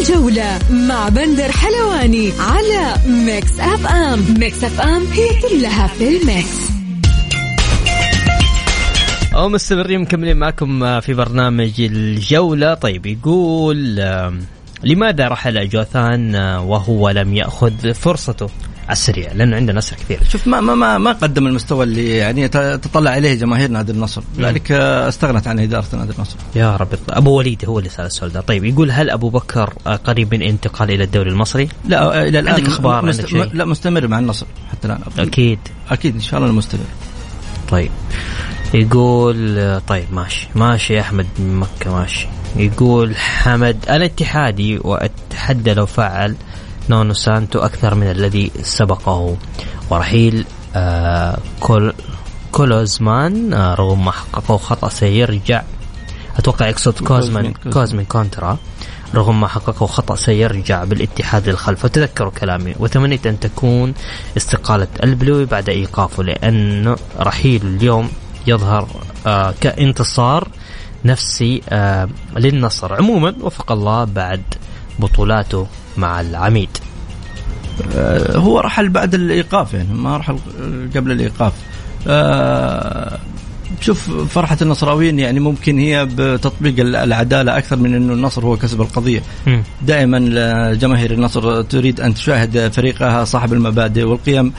الجولة 0.00 0.58
مع 0.70 1.08
بندر 1.08 1.52
حلواني 1.52 2.32
على 2.40 2.94
Mix 3.06 3.60
FM. 3.60 4.24
Mix 4.38 4.64
FM 4.64 5.06
هي 5.12 5.28
كلها 5.40 5.86
في 5.86 6.08
ال 6.08 6.22
mix. 6.22 6.79
أو 9.40 9.48
مستمرين 9.48 10.00
مكملين 10.00 10.36
معكم 10.36 11.00
في 11.00 11.14
برنامج 11.14 11.72
الجولة. 11.78 12.74
طيب 12.74 13.06
يقول 13.06 13.94
لماذا 14.84 15.28
رحل 15.28 15.68
جوثان 15.68 16.34
وهو 16.36 17.10
لم 17.10 17.34
يأخذ 17.34 17.94
فرصته؟ 17.94 18.48
على 18.84 18.92
السريع 18.92 19.32
لأنه 19.32 19.56
عندنا 19.56 19.78
نصر 19.78 19.96
كثير. 19.96 20.20
شوف 20.28 20.46
ما 20.46 20.60
ما 20.60 20.98
ما, 20.98 21.12
قدم 21.12 21.46
المستوى 21.46 21.84
اللي 21.84 22.16
يعني 22.16 22.48
تطلع 22.48 23.16
اليه 23.16 23.34
جماهير 23.34 23.70
نادي 23.70 23.92
النصر. 23.92 24.22
لذلك 24.38 24.72
استغنت 24.72 25.48
عن 25.48 25.60
إدارة 25.60 25.86
نادي 25.92 26.12
النصر. 26.12 26.36
يا 26.56 26.76
رب. 26.76 26.88
أبو 27.08 27.38
وليد 27.38 27.64
هو 27.64 27.78
اللي 27.78 27.90
سأل 27.90 28.06
السؤال 28.06 28.32
ده. 28.32 28.40
طيب 28.40 28.64
يقول 28.64 28.90
هل 28.90 29.10
أبو 29.10 29.28
بكر 29.28 29.74
قريب 30.04 30.34
من 30.34 30.42
انتقال 30.42 30.90
إلى 30.90 31.04
الدوري 31.04 31.30
المصري؟ 31.30 31.68
لا 31.88 32.28
إلى 32.28 32.38
الآن 32.38 32.54
عندك 32.54 32.68
أخبار 32.68 33.04
مست... 33.04 33.20
عندك 33.20 33.30
شيء 33.30 33.54
لا 33.54 33.64
مستمر 33.64 34.06
مع 34.08 34.18
النصر 34.18 34.46
حتى 34.70 34.86
الآن. 34.86 35.00
أكيد. 35.18 35.58
أكيد 35.90 36.14
إن 36.14 36.20
شاء 36.20 36.40
الله 36.40 36.52
مستمر 36.52 36.84
طيب. 37.70 37.90
يقول 38.74 39.80
طيب 39.88 40.04
ماشي. 40.12 40.48
ماشي 40.54 40.94
يا 40.94 41.00
أحمد 41.00 41.26
من 41.38 41.56
مكة 41.56 41.94
ماشي. 41.94 42.28
يقول 42.56 43.16
حمد 43.16 43.76
أنا 43.88 44.04
اتحادي 44.04 44.78
وأتحدى 44.78 45.74
لو 45.74 45.86
فعل 45.86 46.34
نونو 46.90 47.12
سانتو 47.12 47.58
أكثر 47.58 47.94
من 47.94 48.10
الذي 48.10 48.50
سبقه. 48.62 49.36
ورحيل 49.90 50.44
آه 50.76 51.38
كول 51.60 51.94
كولوزمان 52.52 53.52
آه 53.52 53.74
رغم 53.74 54.04
ما 54.04 54.10
حققه 54.12 54.56
خطأ 54.56 54.88
سيرجع. 54.88 55.62
أتوقع 56.38 56.68
يقصد 56.68 56.98
كوزمان 56.98 57.52
كوزمان 57.72 58.04
كونترا. 58.04 58.58
رغم 59.14 59.40
ما 59.40 59.48
حققه 59.48 59.86
خطأ 59.86 60.16
سيرجع 60.16 60.84
بالاتحاد 60.84 61.48
للخلف. 61.48 61.84
وتذكروا 61.84 62.30
كلامي 62.30 62.74
وتمنيت 62.78 63.26
أن 63.26 63.40
تكون 63.40 63.94
استقالة 64.36 64.88
البلوي 65.02 65.44
بعد 65.44 65.68
إيقافه 65.68 66.22
لأن 66.22 66.96
رحيل 67.20 67.66
اليوم 67.66 68.10
يظهر 68.46 68.88
آه 69.26 69.54
كانتصار 69.60 70.48
نفسي 71.04 71.62
آه 71.68 72.08
للنصر. 72.36 72.94
عموما 72.94 73.34
وفق 73.40 73.72
الله 73.72 74.04
بعد 74.04 74.42
بطولاته 74.98 75.66
مع 75.96 76.20
العميد. 76.20 76.78
آه 77.94 78.36
هو 78.36 78.60
رحل 78.60 78.88
بعد 78.88 79.14
الإيقاف 79.14 79.74
يعني 79.74 79.94
ما 79.94 80.16
رحل 80.16 80.38
قبل 80.96 81.12
الإيقاف. 81.12 81.52
شوف 83.80 84.10
فرحة 84.10 84.56
النصراويين 84.62 85.18
يعني 85.18 85.40
ممكن 85.40 85.78
هي 85.78 86.08
بتطبيق 86.16 86.74
العدالة 86.80 87.58
أكثر 87.58 87.76
من 87.76 87.94
أنه 87.94 88.12
النصر 88.12 88.44
هو 88.44 88.56
كسب 88.56 88.80
القضية. 88.80 89.22
دائما 89.82 90.18
جماهير 90.72 91.12
النصر 91.12 91.62
تريد 91.62 92.00
أن 92.00 92.14
تشاهد 92.14 92.72
فريقها 92.72 93.24
صاحب 93.24 93.52
المبادئ 93.52 94.02
والقيم 94.02 94.52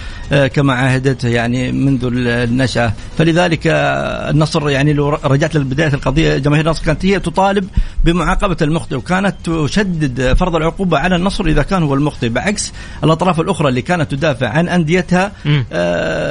كما 0.54 0.74
عاهدته 0.74 1.30
يعني 1.30 1.72
منذ 1.72 2.10
النشأة. 2.14 2.94
فلذلك 3.18 3.62
النصر 3.68 4.70
يعني 4.70 4.94
لو 4.94 5.10
رجعت 5.10 5.56
لبداية 5.56 5.94
القضية 5.94 6.38
جماهير 6.38 6.66
النصر 6.66 6.84
كانت 6.84 7.06
هي 7.06 7.20
تطالب 7.20 7.68
بمعاقبة 8.06 8.58
المخطئ 8.62 8.96
وكانت 8.96 9.36
تشدد 9.44 10.34
فرض 10.34 10.56
العقوبة 10.56 10.98
على 10.98 11.16
النصر 11.16 11.46
إذا 11.46 11.64
كان 11.64 11.84
هو 11.84 11.94
المخطئ. 11.94 12.30
بعكس 12.30 12.74
الأطراف 13.04 13.40
الأخرى 13.40 13.70
اللي 13.70 13.82
كانت 13.82 14.12
تدافع 14.12 14.50
عن 14.50 14.70
أنديتها 14.70 15.32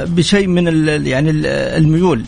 بشيء 0.05 0.47
من 0.47 0.67
يعني 1.07 1.31
الميول. 1.77 2.23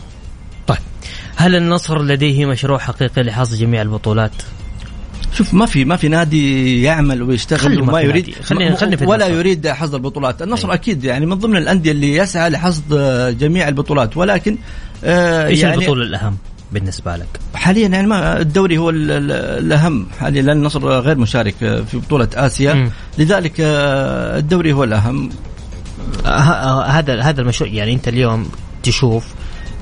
هل 1.36 1.56
النصر 1.56 2.02
لديه 2.02 2.46
مشروع 2.46 2.78
حقيقي 2.78 3.22
لحصد 3.22 3.56
جميع 3.56 3.82
البطولات؟ 3.82 4.32
شوف 5.32 5.54
ما 5.54 5.66
في 5.66 5.84
ما 5.84 5.96
في 5.96 6.08
نادي 6.08 6.82
يعمل 6.82 7.22
ويشتغل 7.22 7.80
وما 7.80 8.00
يريد 8.00 8.34
خلينا 8.42 8.76
خلينا 8.76 8.96
في 8.96 9.04
ولا 9.04 9.26
يريد 9.26 9.68
حصد 9.68 9.94
البطولات، 9.94 10.42
النصر 10.42 10.70
أي. 10.70 10.74
أكيد 10.74 11.04
يعني 11.04 11.26
من 11.26 11.34
ضمن 11.34 11.56
الأندية 11.56 11.92
اللي 11.92 12.14
يسعى 12.14 12.50
لحصد 12.50 12.94
جميع 13.38 13.68
البطولات 13.68 14.16
ولكن 14.16 14.58
آه 15.04 15.46
إيش 15.46 15.62
يعني 15.62 15.74
البطولة 15.74 16.02
الأهم 16.02 16.36
بالنسبة 16.72 17.16
لك؟ 17.16 17.40
حاليا 17.54 17.88
يعني 17.88 18.06
ما 18.06 18.40
الدوري 18.40 18.78
هو 18.78 18.90
الأهم 18.90 20.06
حاليا 20.20 20.42
لأن 20.42 20.56
النصر 20.56 20.88
غير 20.88 21.18
مشارك 21.18 21.54
في 21.90 21.98
بطولة 21.98 22.28
آسيا 22.34 22.74
م. 22.74 22.90
لذلك 23.18 23.54
الدوري 23.60 24.72
هو 24.72 24.84
الأهم 24.84 25.30
هذا 26.86 27.20
هذا 27.20 27.40
المشروع 27.40 27.70
يعني 27.70 27.92
أنت 27.92 28.08
اليوم 28.08 28.48
تشوف 28.82 29.24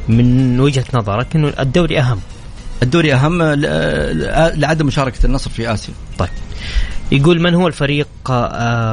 من 0.09 0.61
وجهة 0.61 0.85
نظرك 0.95 1.37
إنه 1.37 1.53
الدوري 1.61 1.99
أهم؟ 2.01 2.21
الدوري 2.83 3.15
أهم 3.15 3.43
لعدم 4.61 4.87
مشاركة 4.87 5.27
النصر 5.27 5.51
في 5.51 5.75
آسيا. 5.75 5.95
طيب. 6.19 6.29
يقول 7.13 7.41
من 7.41 7.55
هو 7.55 7.69
الفريق 7.69 8.09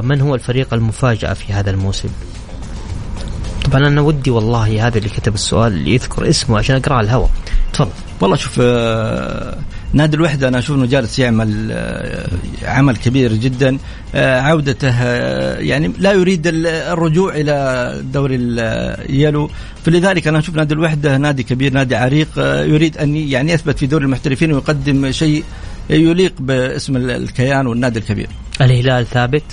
من 0.03 0.21
هو 0.21 0.35
الفريق 0.35 0.73
المفاجأة 0.73 1.33
في 1.33 1.53
هذا 1.53 1.71
الموسم؟ 1.71 2.09
طبعا 3.65 3.87
أنا 3.87 4.01
ودي 4.01 4.31
والله 4.31 4.87
هذا 4.87 4.97
اللي 4.97 5.09
كتب 5.09 5.33
السؤال 5.33 5.87
يذكر 5.87 6.29
اسمه 6.29 6.57
عشان 6.57 6.75
أقرأه 6.75 6.95
على 6.95 7.05
الهواء. 7.05 7.29
تفضل. 7.73 7.91
والله 8.21 8.35
شوف 8.35 8.59
آه 8.61 9.57
نادي 9.93 10.17
الوحدة 10.17 10.47
أنا 10.47 10.59
أشوف 10.59 10.75
أنه 10.77 10.85
جالس 10.85 11.19
يعمل 11.19 11.69
آه 11.71 12.29
عمل 12.63 12.95
كبير 12.95 13.33
جدا. 13.33 13.77
آه 14.15 14.39
عودته 14.39 15.03
يعني 15.59 15.91
لا 15.99 16.11
يريد 16.11 16.41
الرجوع 16.47 17.35
إلى 17.35 17.95
دوري 18.13 18.35
اليلو 18.35 19.49
فلذلك 19.85 20.27
أنا 20.27 20.39
أشوف 20.39 20.55
نادي 20.55 20.73
الوحدة 20.73 21.17
نادي 21.17 21.43
كبير 21.43 21.73
نادي 21.73 21.95
عريق 21.95 22.27
يريد 22.37 22.97
أن 22.97 23.15
يعني 23.15 23.51
يثبت 23.51 23.79
في 23.79 23.87
دور 23.87 24.01
المحترفين 24.01 24.53
ويقدم 24.53 25.11
شيء 25.11 25.43
يليق 25.89 26.33
باسم 26.39 26.97
الكيان 26.97 27.67
والنادي 27.67 27.99
الكبير. 27.99 28.27
الهلال 28.61 29.05
ثابت؟ 29.05 29.43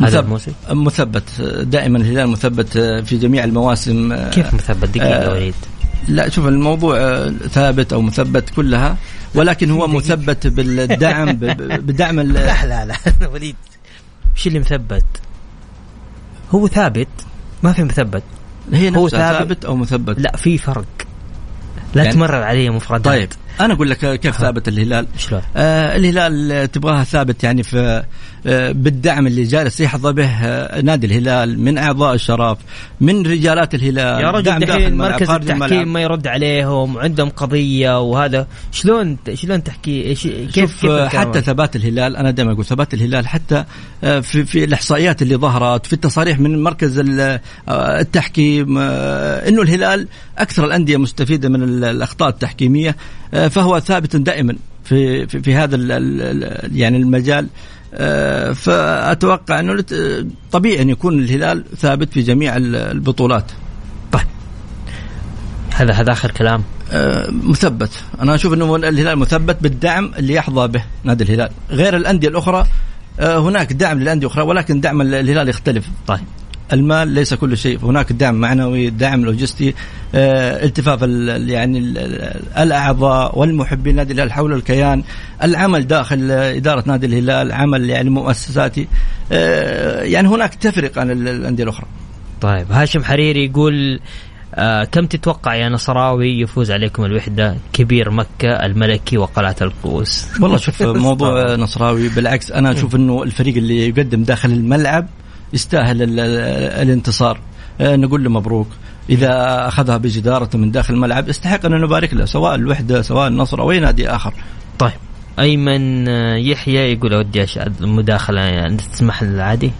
هذا 0.00 0.20
الموسم؟ 0.20 0.52
مثبت 0.70 1.42
دائما 1.62 1.98
الهلال 1.98 2.28
مثبت 2.28 2.78
في 2.78 3.18
جميع 3.18 3.44
المواسم 3.44 4.14
كيف 4.30 4.54
مثبت؟ 4.54 4.88
دقيقة 4.88 5.32
وليد 5.32 5.54
لا 6.08 6.28
شوف 6.28 6.46
الموضوع 6.46 7.28
ثابت 7.30 7.92
أو 7.92 8.02
مثبت 8.02 8.50
كلها 8.50 8.96
ولكن 9.34 9.70
هو 9.70 9.86
مثبت 9.86 10.46
بالدعم 10.46 11.32
بدعم 11.32 12.20
لا 12.20 12.66
لا 12.66 12.84
لا 12.84 13.28
وليد. 13.28 13.56
إيش 14.36 14.46
اللي 14.46 14.58
مثبت؟ 14.58 15.04
هو 16.50 16.68
ثابت 16.68 17.08
ما 17.62 17.72
في 17.72 17.84
مثبت. 17.84 18.22
هي 18.72 18.96
هو 18.96 19.08
ثابت, 19.08 19.38
ثابت 19.38 19.64
أو 19.64 19.76
مثبت. 19.76 20.18
لا 20.18 20.36
في 20.36 20.58
فرق. 20.58 20.84
لا 21.94 22.02
يعني 22.02 22.14
تمرر 22.14 22.42
علي 22.42 22.70
مفردات. 22.70 23.04
طيب. 23.14 23.28
أنا 23.60 23.74
أقول 23.74 23.90
لك 23.90 24.20
كيف 24.20 24.36
ثابت 24.36 24.68
الهلال. 24.68 25.06
شلون؟ 25.18 25.42
آه 25.56 25.96
الهلال 25.96 26.70
تبغاها 26.72 27.04
ثابت 27.04 27.44
يعني 27.44 27.62
في 27.62 28.02
آه 28.46 28.72
بالدعم 28.72 29.26
اللي 29.26 29.42
جالس 29.42 29.80
يحظى 29.80 30.12
به 30.12 30.26
آه 30.26 30.80
نادي 30.80 31.06
الهلال 31.06 31.60
من 31.60 31.78
أعضاء 31.78 32.14
الشرف 32.14 32.58
من 33.00 33.26
رجالات 33.26 33.74
الهلال. 33.74 34.20
يا 34.20 34.30
رجل 34.30 34.58
دحين 34.58 34.96
مركز 34.96 35.30
التحكيم 35.30 35.92
ما 35.92 36.00
يرد 36.00 36.26
عليهم 36.26 36.96
وعندهم 36.96 37.28
قضية 37.28 38.00
وهذا. 38.00 38.46
شلون 38.72 39.16
شلون 39.34 39.62
تحكي؟ 39.64 40.14
كيف 40.14 40.20
شوف 40.54 40.86
كيف 40.86 40.86
حتى 40.86 41.40
ثبات 41.40 41.76
الهلال 41.76 42.16
أنا 42.16 42.30
دائما 42.30 42.52
أقول 42.52 42.64
ثبات 42.64 42.94
الهلال 42.94 43.28
حتى 43.28 43.64
آه 44.04 44.20
في 44.20 44.44
في 44.44 44.64
الإحصائيات 44.64 45.22
اللي 45.22 45.36
ظهرت 45.36 45.86
في 45.86 45.92
التصاريح 45.92 46.38
من 46.40 46.62
مركز 46.62 47.02
التحكيم 47.68 48.78
آه 48.78 49.48
إنه 49.48 49.62
الهلال 49.62 50.08
أكثر 50.38 50.64
الأندية 50.64 50.96
مستفيدة 50.96 51.48
من 51.48 51.62
الأخطاء 51.84 52.28
التحكيمية. 52.28 52.96
فهو 53.48 53.80
ثابت 53.80 54.16
دائما 54.16 54.56
في 54.84 55.26
في, 55.26 55.42
في 55.42 55.54
هذا 55.54 55.76
يعني 56.72 56.96
المجال. 56.96 57.46
فأتوقع 58.54 59.60
أنه 59.60 59.84
طبيعي 60.52 60.82
أن 60.82 60.90
يكون 60.90 61.18
الهلال 61.18 61.64
ثابت 61.76 62.12
في 62.12 62.20
جميع 62.20 62.56
البطولات. 62.56 63.52
طيب. 64.12 64.26
هذا 65.74 65.92
هذا 65.92 66.12
آخر 66.12 66.30
كلام. 66.30 66.62
مثبت. 67.28 67.90
أنا 68.20 68.34
أشوف 68.34 68.52
أنه 68.52 68.76
الهلال 68.76 69.18
مثبت 69.18 69.56
بالدعم 69.62 70.12
اللي 70.18 70.34
يحظى 70.34 70.68
به 70.68 70.84
نادي 71.04 71.24
الهلال. 71.24 71.50
غير 71.70 71.96
الأندية 71.96 72.28
الأخرى 72.28 72.66
هناك 73.20 73.72
دعم 73.72 73.98
للأندية 73.98 74.26
الأخرى 74.26 74.44
ولكن 74.44 74.80
دعم 74.80 75.00
الهلال 75.02 75.48
يختلف. 75.48 75.86
طيب. 76.06 76.24
المال 76.72 77.08
ليس 77.08 77.34
كل 77.34 77.56
شيء. 77.56 77.78
هناك 77.84 78.12
دعم 78.12 78.34
معنوي 78.34 78.90
دعم 78.90 79.24
لوجستي 79.24 79.74
آه 80.14 80.64
التفاف 80.64 81.04
ال 81.04 81.50
يعني 81.50 81.78
ال 81.78 81.98
الأعضاء 82.58 83.38
والمحبين 83.38 83.96
نادي 83.96 84.12
الهلال 84.12 84.32
حول 84.32 84.52
الكيان 84.52 85.02
العمل 85.42 85.86
داخل 85.86 86.30
إدارة 86.30 86.84
نادي 86.86 87.06
الهلال 87.06 87.52
عمل 87.52 87.90
يعني 87.90 88.10
مؤسساتي. 88.10 88.88
آه 89.32 90.02
يعني 90.02 90.28
هناك 90.28 90.54
تفرق 90.54 90.98
عن 90.98 91.10
الأندية 91.10 91.64
الأخرى. 91.64 91.86
طيب 92.40 92.72
هاشم 92.72 93.04
حريري 93.04 93.44
يقول 93.44 94.00
آه 94.54 94.84
كم 94.84 95.06
تتوقع 95.06 95.54
يا 95.54 95.68
نصراوي 95.68 96.40
يفوز 96.40 96.70
عليكم 96.70 97.04
الوحدة؟ 97.04 97.56
كبير 97.72 98.10
مكة 98.10 98.48
الملكي 98.48 99.18
وقلعة 99.18 99.56
القوس. 99.62 100.26
والله 100.40 100.56
شوف 100.56 100.82
موضوع 101.08 101.54
نصراوي 101.54 102.08
بالعكس 102.08 102.52
أنا 102.52 102.72
أشوف 102.72 102.96
أنه 102.96 103.22
الفريق 103.22 103.56
اللي 103.56 103.88
يقدم 103.88 104.22
داخل 104.22 104.52
الملعب 104.52 105.08
يستاهل 105.52 106.20
الانتصار. 106.82 107.40
نقول 107.80 108.24
له 108.24 108.30
مبروك. 108.30 108.68
إذا 109.10 109.30
أخذها 109.68 109.96
بجدارته 109.96 110.58
من 110.58 110.70
داخل 110.70 110.94
الملعب 110.94 111.28
يستحق 111.28 111.66
أن 111.66 111.80
نبارك 111.80 112.14
له 112.14 112.24
سواء 112.24 112.54
الوحدة 112.54 113.02
سواء 113.02 113.28
النصر 113.28 113.60
أو 113.60 113.70
أي 113.70 113.80
نادي 113.80 114.10
آخر. 114.10 114.34
طيب. 114.78 114.92
أيمن 115.38 116.06
يحيى 116.36 116.92
يقول 116.92 117.14
اودي 117.14 117.46
مداخلة 117.80 118.40
يعني 118.40 118.76
تسمح 118.76 119.22
لي 119.22 119.42
عادي؟ 119.42 119.72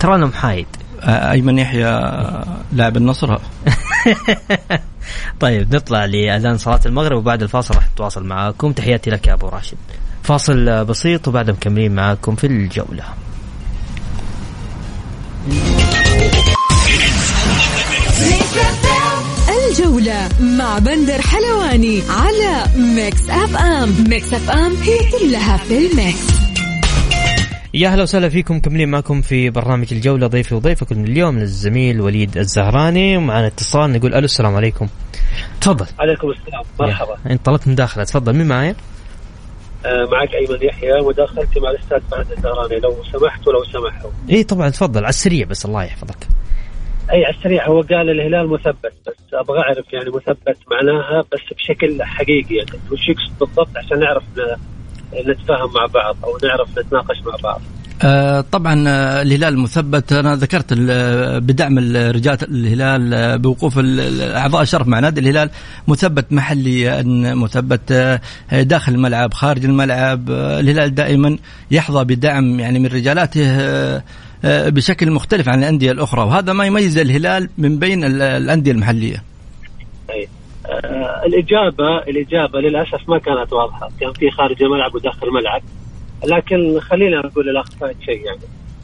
ترى 0.00 0.14
أنا 0.14 0.26
محايد. 0.26 0.66
أيمن 1.02 1.58
يحيى 1.58 2.00
لاعب 2.72 2.96
النصر. 2.96 3.36
طيب 5.40 5.74
نطلع 5.74 6.04
لأذان 6.04 6.58
صلاة 6.58 6.80
المغرب 6.86 7.18
وبعد 7.18 7.42
الفاصل 7.42 7.74
راح 7.74 7.88
نتواصل 7.92 8.24
معاكم. 8.24 8.72
تحياتي 8.72 9.10
لك 9.10 9.26
يا 9.26 9.32
أبو 9.32 9.48
راشد. 9.48 9.76
فاصل 10.22 10.84
بسيط 10.84 11.28
وبعد 11.28 11.50
مكملين 11.50 11.94
معاكم 11.94 12.34
في 12.34 12.46
الجولة. 12.46 13.04
الجولة 19.68 20.28
مع 20.40 20.78
بندر 20.78 21.22
حلواني 21.22 22.02
على 22.08 22.64
Mix 22.76 23.30
FM 23.30 24.04
Mix 24.08 24.32
FM 24.32 24.76
هي 24.76 24.98
كلها 25.10 25.56
في 25.56 25.78
ال 25.78 25.93
mix 25.93 26.36
يا 27.74 27.88
أهلا 27.88 28.02
وسهلا 28.02 28.28
فيكم 28.28 28.60
كملين 28.60 28.88
معكم 28.88 29.22
في 29.22 29.50
برنامج 29.50 29.86
الجولة 29.92 30.26
ضيفي 30.26 30.54
وضيفكم 30.54 31.04
اليوم 31.04 31.38
الزميل 31.38 32.00
وليد 32.00 32.38
الزهراني 32.38 33.16
ومعنا 33.16 33.46
اتصال 33.46 33.92
نقول 33.92 34.14
ألو 34.14 34.24
السلام 34.24 34.56
عليكم. 34.56 34.88
تفضل. 35.60 35.86
عليكم 35.98 36.30
السلام 36.30 36.62
مرحبا. 36.80 37.16
انطلقت 37.30 37.64
طلبت 37.64 37.76
داخله 37.76 38.04
تفضل 38.04 38.32
مين 38.32 38.46
معايا؟ 38.46 38.74
آه 39.84 40.08
معك 40.12 40.34
أيمن 40.34 40.62
يحيى 40.62 41.00
مداخلتي 41.00 41.60
مع 41.60 41.70
الأستاذ 41.70 42.00
فهد 42.00 42.32
الزهراني 42.32 42.80
لو 42.80 42.96
سمحت 43.12 43.48
ولو 43.48 43.64
سمحوا. 43.64 44.10
اي 44.30 44.44
طبعا 44.44 44.68
تفضل. 44.68 45.00
على 45.00 45.08
السريع 45.08 45.46
بس 45.46 45.66
الله 45.66 45.84
يحفظك. 45.84 46.28
أي 47.12 47.24
على 47.24 47.34
السريع. 47.34 47.68
هو 47.68 47.80
قال 47.80 48.10
الهلال 48.10 48.48
مثبت 48.48 48.92
بس 49.06 49.34
أبغى 49.34 49.58
أعرف 49.58 49.92
يعني 49.92 50.10
مثبت 50.10 50.58
معناها 50.70 51.24
بس 51.32 51.54
بشكل 51.56 52.02
حقيقي 52.02 52.54
يعني. 52.54 52.80
وش 52.92 53.08
يقصد 53.08 53.38
بالضبط؟ 53.40 53.76
عشان 53.76 54.00
نعرف 54.00 54.22
نتفاهم 55.26 55.72
مع 55.74 55.86
بعض 55.86 56.16
أو 56.24 56.38
نعرف 56.42 56.78
نتناقش 56.78 57.16
مع 57.26 57.36
بعض. 57.42 57.60
آه 58.02 58.40
طبعا 58.40 58.88
آه، 58.88 59.22
الهلال 59.22 59.54
المثبت 59.54 60.12
أنا 60.12 60.36
ذكرت 60.36 60.72
بدعم 61.42 61.78
رجال 61.78 62.38
الهلال 62.42 63.14
آه، 63.14 63.36
بوقوف 63.36 63.78
أعضاء 64.20 64.62
الشرف 64.62 64.88
مع 64.88 65.00
نادي 65.00 65.20
الهلال. 65.20 65.50
مثبت 65.88 66.32
محليا 66.32 67.02
مثبت 67.34 67.92
آه، 67.92 68.20
داخل 68.62 68.94
الملعب 68.94 69.34
خارج 69.34 69.64
الملعب. 69.64 70.30
الهلال 70.30 70.94
دائما 70.94 71.38
يحظى 71.70 72.04
بدعم 72.04 72.60
يعني 72.60 72.78
من 72.78 72.86
رجالاته 72.86 74.02
بشكل 74.44 75.10
مختلف 75.10 75.48
عن 75.48 75.58
الأندية 75.58 75.92
الأخرى. 75.92 76.22
وهذا 76.22 76.52
ما 76.52 76.64
يميز 76.64 76.98
الهلال 76.98 77.48
من 77.58 77.78
بين 77.78 78.04
الأندية 78.22 78.72
المحلية. 78.72 79.22
أي. 80.10 80.28
آه 80.66 81.22
الإجابة 81.26 81.98
الإجابة 81.98 82.60
للأسف 82.60 83.08
ما 83.08 83.18
كانت 83.18 83.52
واضحة. 83.52 83.88
كان 84.00 84.12
في 84.12 84.30
خارج 84.30 84.62
الملعب 84.62 84.94
وداخل 84.94 85.26
الملعب. 85.26 85.62
لكن 86.24 86.80
خلينا 86.80 87.26
نقول 87.26 87.46
للاخ 87.46 87.66
شيء 88.04 88.24
يعني 88.24 88.40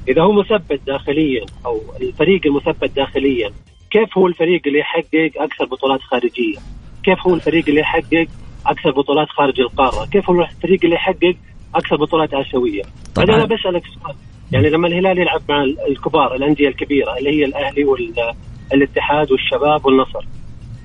إذا 0.08 0.22
هو 0.22 0.32
مثبت 0.32 0.80
داخليا 0.86 1.44
أو 1.66 1.80
الفريق 2.00 2.40
المثبت 2.46 2.96
داخليا 2.96 3.50
كيف 3.90 4.18
هو 4.18 4.26
الفريق 4.26 4.60
اللي 4.66 4.78
يحقق 4.78 5.30
أكثر 5.36 5.64
بطولات 5.64 6.00
خارجية؟ 6.00 6.58
كيف 7.04 7.26
هو 7.26 7.34
الفريق 7.34 7.64
اللي 7.68 7.80
يحقق 7.80 8.26
أكثر 8.66 8.90
بطولات 8.90 9.28
خارج 9.28 9.60
القارة؟ 9.60 10.06
كيف 10.06 10.30
هو 10.30 10.42
الفريق 10.42 10.80
اللي 10.84 10.94
يحقق 10.96 11.34
أكثر 11.74 11.96
بطولات 11.96 12.34
آسيوية؟ 12.34 12.82
طبعا 13.14 13.36
أنا 13.36 13.44
بسألك 13.44 13.82
سؤال 13.86 14.14
يعني 14.52 14.70
لما 14.70 14.88
الهلال 14.88 15.18
يلعب 15.18 15.40
مع 15.48 15.64
الكبار 15.88 16.34
الأندية 16.34 16.68
الكبيرة 16.68 17.18
اللي 17.18 17.30
هي 17.30 17.44
الأهلي 17.44 17.84
والاتحاد 17.84 19.32
والشباب 19.32 19.86
والنصر 19.86 20.24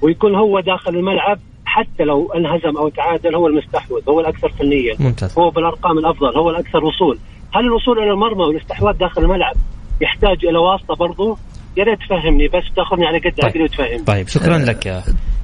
ويكون 0.02 0.36
هو 0.36 0.60
داخل 0.60 0.96
الملعب 0.96 1.40
حتى 1.78 2.04
لو 2.04 2.32
انهزم 2.36 2.78
أو 2.78 2.90
تعادل 2.90 3.36
هو 3.36 3.48
المستحوذ 3.48 4.02
هو 4.10 4.20
الأكثر 4.20 4.50
فنيا 4.50 4.96
ممتاز. 5.00 5.40
هو 5.40 5.50
بالأرقام 5.50 5.98
الأفضل 5.98 6.38
هو 6.38 6.50
الأكثر 6.50 6.86
وصول. 6.86 7.18
هل 7.56 7.66
الوصول 7.66 8.00
إلى 8.00 8.12
المرمى 8.12 8.44
والاستحواذ 8.44 8.94
داخل 8.98 9.22
الملعب 9.24 9.56
يحتاج 10.02 10.46
إلى 10.46 10.58
واسطة 10.58 10.96
برضو؟ 10.96 11.38
يا 11.78 11.84
ريت 11.84 12.00
تفهمني 12.00 12.48
بس 12.48 12.64
تأخذني 12.76 13.06
على 13.06 13.18
قد 13.18 13.34
طيب. 13.42 13.62
وتفهمني. 13.62 14.04
طيب 14.04 14.28
شكرا 14.28 14.58
لك 14.58 14.86
يا 14.86 15.04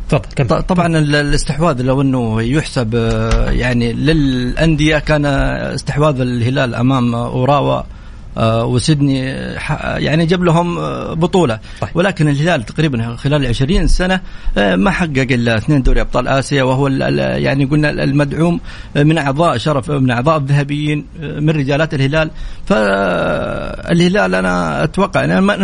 تفضل. 0.10 0.64
طبعا 0.64 0.88
الاستحواذ 0.98 1.82
لو 1.82 2.02
إنه 2.02 2.42
يحسب 2.42 2.96
آه، 2.96 3.52
يعني 3.52 3.94
للأندية 3.94 5.00
كان 5.00 5.26
استحواذ 5.26 6.22
الهلال 6.22 6.76
أمام 6.76 7.16
أوراوا 7.16 7.82
وسيدني 8.38 9.20
يعني 9.98 10.26
جاب 10.26 10.44
لهم 10.44 10.78
آه، 10.78 11.14
بطولة. 11.14 11.60
طيب. 11.82 11.90
ولكن 11.94 12.28
الهلال 12.28 12.66
تقريبا 12.66 13.16
خلال 13.16 13.46
20 13.46 13.88
سنة 13.88 14.20
آه، 14.58 14.76
ما 14.76 14.92
حقق 14.92 15.28
إلا 15.32 15.58
اثنين 15.58 15.84
دوري 15.84 16.02
أبطال 16.02 16.28
آسيا 16.28 16.64
وهو 16.64 16.88
يعني 16.88 17.66
قلنا 17.66 17.90
المدعوم 17.90 18.60
من 18.96 19.18
أعضاء 19.18 19.58
شرف 19.58 19.92
من 19.92 20.12
أعضاء 20.12 20.38
الذهبيين 20.38 21.06
من 21.20 21.50
رجالات 21.50 21.94
الهلال. 21.94 22.32
فالهلال 22.66 24.36
أنا 24.36 24.84
أتوقع 24.84 25.24
أنا 25.24 25.40
ما 25.42 25.56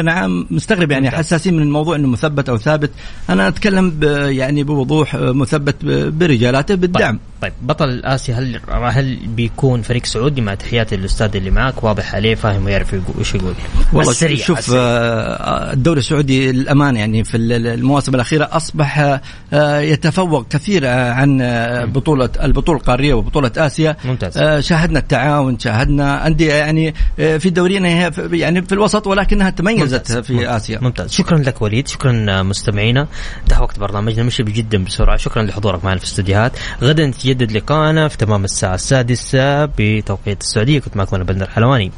أنا 0.00 0.26
مستغرب 0.50 0.90
يعني 0.90 1.10
حساسين 1.10 1.56
من 1.56 1.62
الموضوع 1.62 1.96
أنه 1.96 2.08
مثبت 2.08 2.48
أو 2.48 2.56
ثابت. 2.56 2.90
أنا 3.30 3.48
أتكلم 3.48 4.00
يعني 4.28 4.62
بوضوح 4.62 5.14
مثبت 5.14 5.76
برجالاته 5.84 6.74
بالدعم. 6.74 7.12
طيب, 7.12 7.20
طيب 7.42 7.52
بطل 7.62 8.00
آسيا 8.04 8.34
هل 8.34 8.60
هل 8.70 9.16
بيكون 9.26 9.82
فريق 9.82 10.06
سعودي 10.06 10.40
مع 10.40 10.54
تحياتي 10.54 10.96
للأستاذ 10.96 11.36
اللي 11.36 11.50
معك؟ 11.50 11.84
واضح 11.84 12.14
عليه 12.14 12.34
فاهم 12.34 12.64
ويعرف 12.64 12.94
وش 13.18 13.34
يقول. 13.34 13.54
والله 13.92 14.10
السريع 14.10 14.36
شوف 14.36 14.58
السريع. 14.58 14.80
آه، 14.80 15.72
الدوري 15.72 16.00
السعودي 16.00 16.50
الأمانة 16.50 16.98
يعني 16.98 17.24
في 17.24 17.36
المواسم 17.36 18.14
الأخيرة 18.14 18.48
أصبح 18.52 19.20
آه، 19.52 19.80
يتفوق 19.80 20.48
كثير 20.48 20.86
عن 20.86 21.40
آه، 21.42 21.84
بطولة 21.84 22.30
البطولة 22.42 22.78
القارية 22.78 23.14
وبطولة 23.14 23.50
آسيا. 23.56 23.96
ممتاز. 24.04 24.64
شاهدنا 24.64 24.98
التعاون 24.98 25.58
شاهدنا 25.58 26.26
أندية 26.26 26.52
يعني 26.54 26.94
في 27.16 27.50
دورينا 27.50 27.88
يعني 28.32 28.62
في 28.62 28.72
الوسط 28.72 29.06
ولكنها 29.06 29.50
تميزت 29.50 30.10
ممتاز. 30.10 30.18
في 30.18 30.32
ممتاز. 30.32 30.48
آسيا. 30.48 30.78
ممتاز. 30.82 31.12
شكرا 31.12 31.38
لك 31.38 31.62
وليد 31.62 31.88
شكرا 31.88 32.42
مستمعينا. 32.42 33.06
انتهى 33.42 33.62
وقت 33.62 33.78
برنامجنا 33.78 34.22
مشي 34.22 34.42
جدا 34.42 34.84
بسرعة. 34.84 35.16
شكرا 35.16 35.42
لحضورك 35.42 35.84
معنا 35.84 35.98
في 35.98 36.04
الاستديوهات 36.04 36.52
غدا 36.82 37.10
يتجدد 37.28 37.52
لقاءنا 37.52 38.08
في 38.08 38.16
تمام 38.16 38.44
الساعة 38.44 38.74
السادسة 38.74 39.64
بتوقيت 39.64 40.40
السعودية. 40.40 40.78
كنت 40.78 40.96
معكم 40.96 41.16
أنا 41.16 41.24
بندر 41.24 41.50
حلواني. 41.50 41.92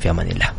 في 0.00 0.10
أمان 0.10 0.26
الله. 0.26 0.50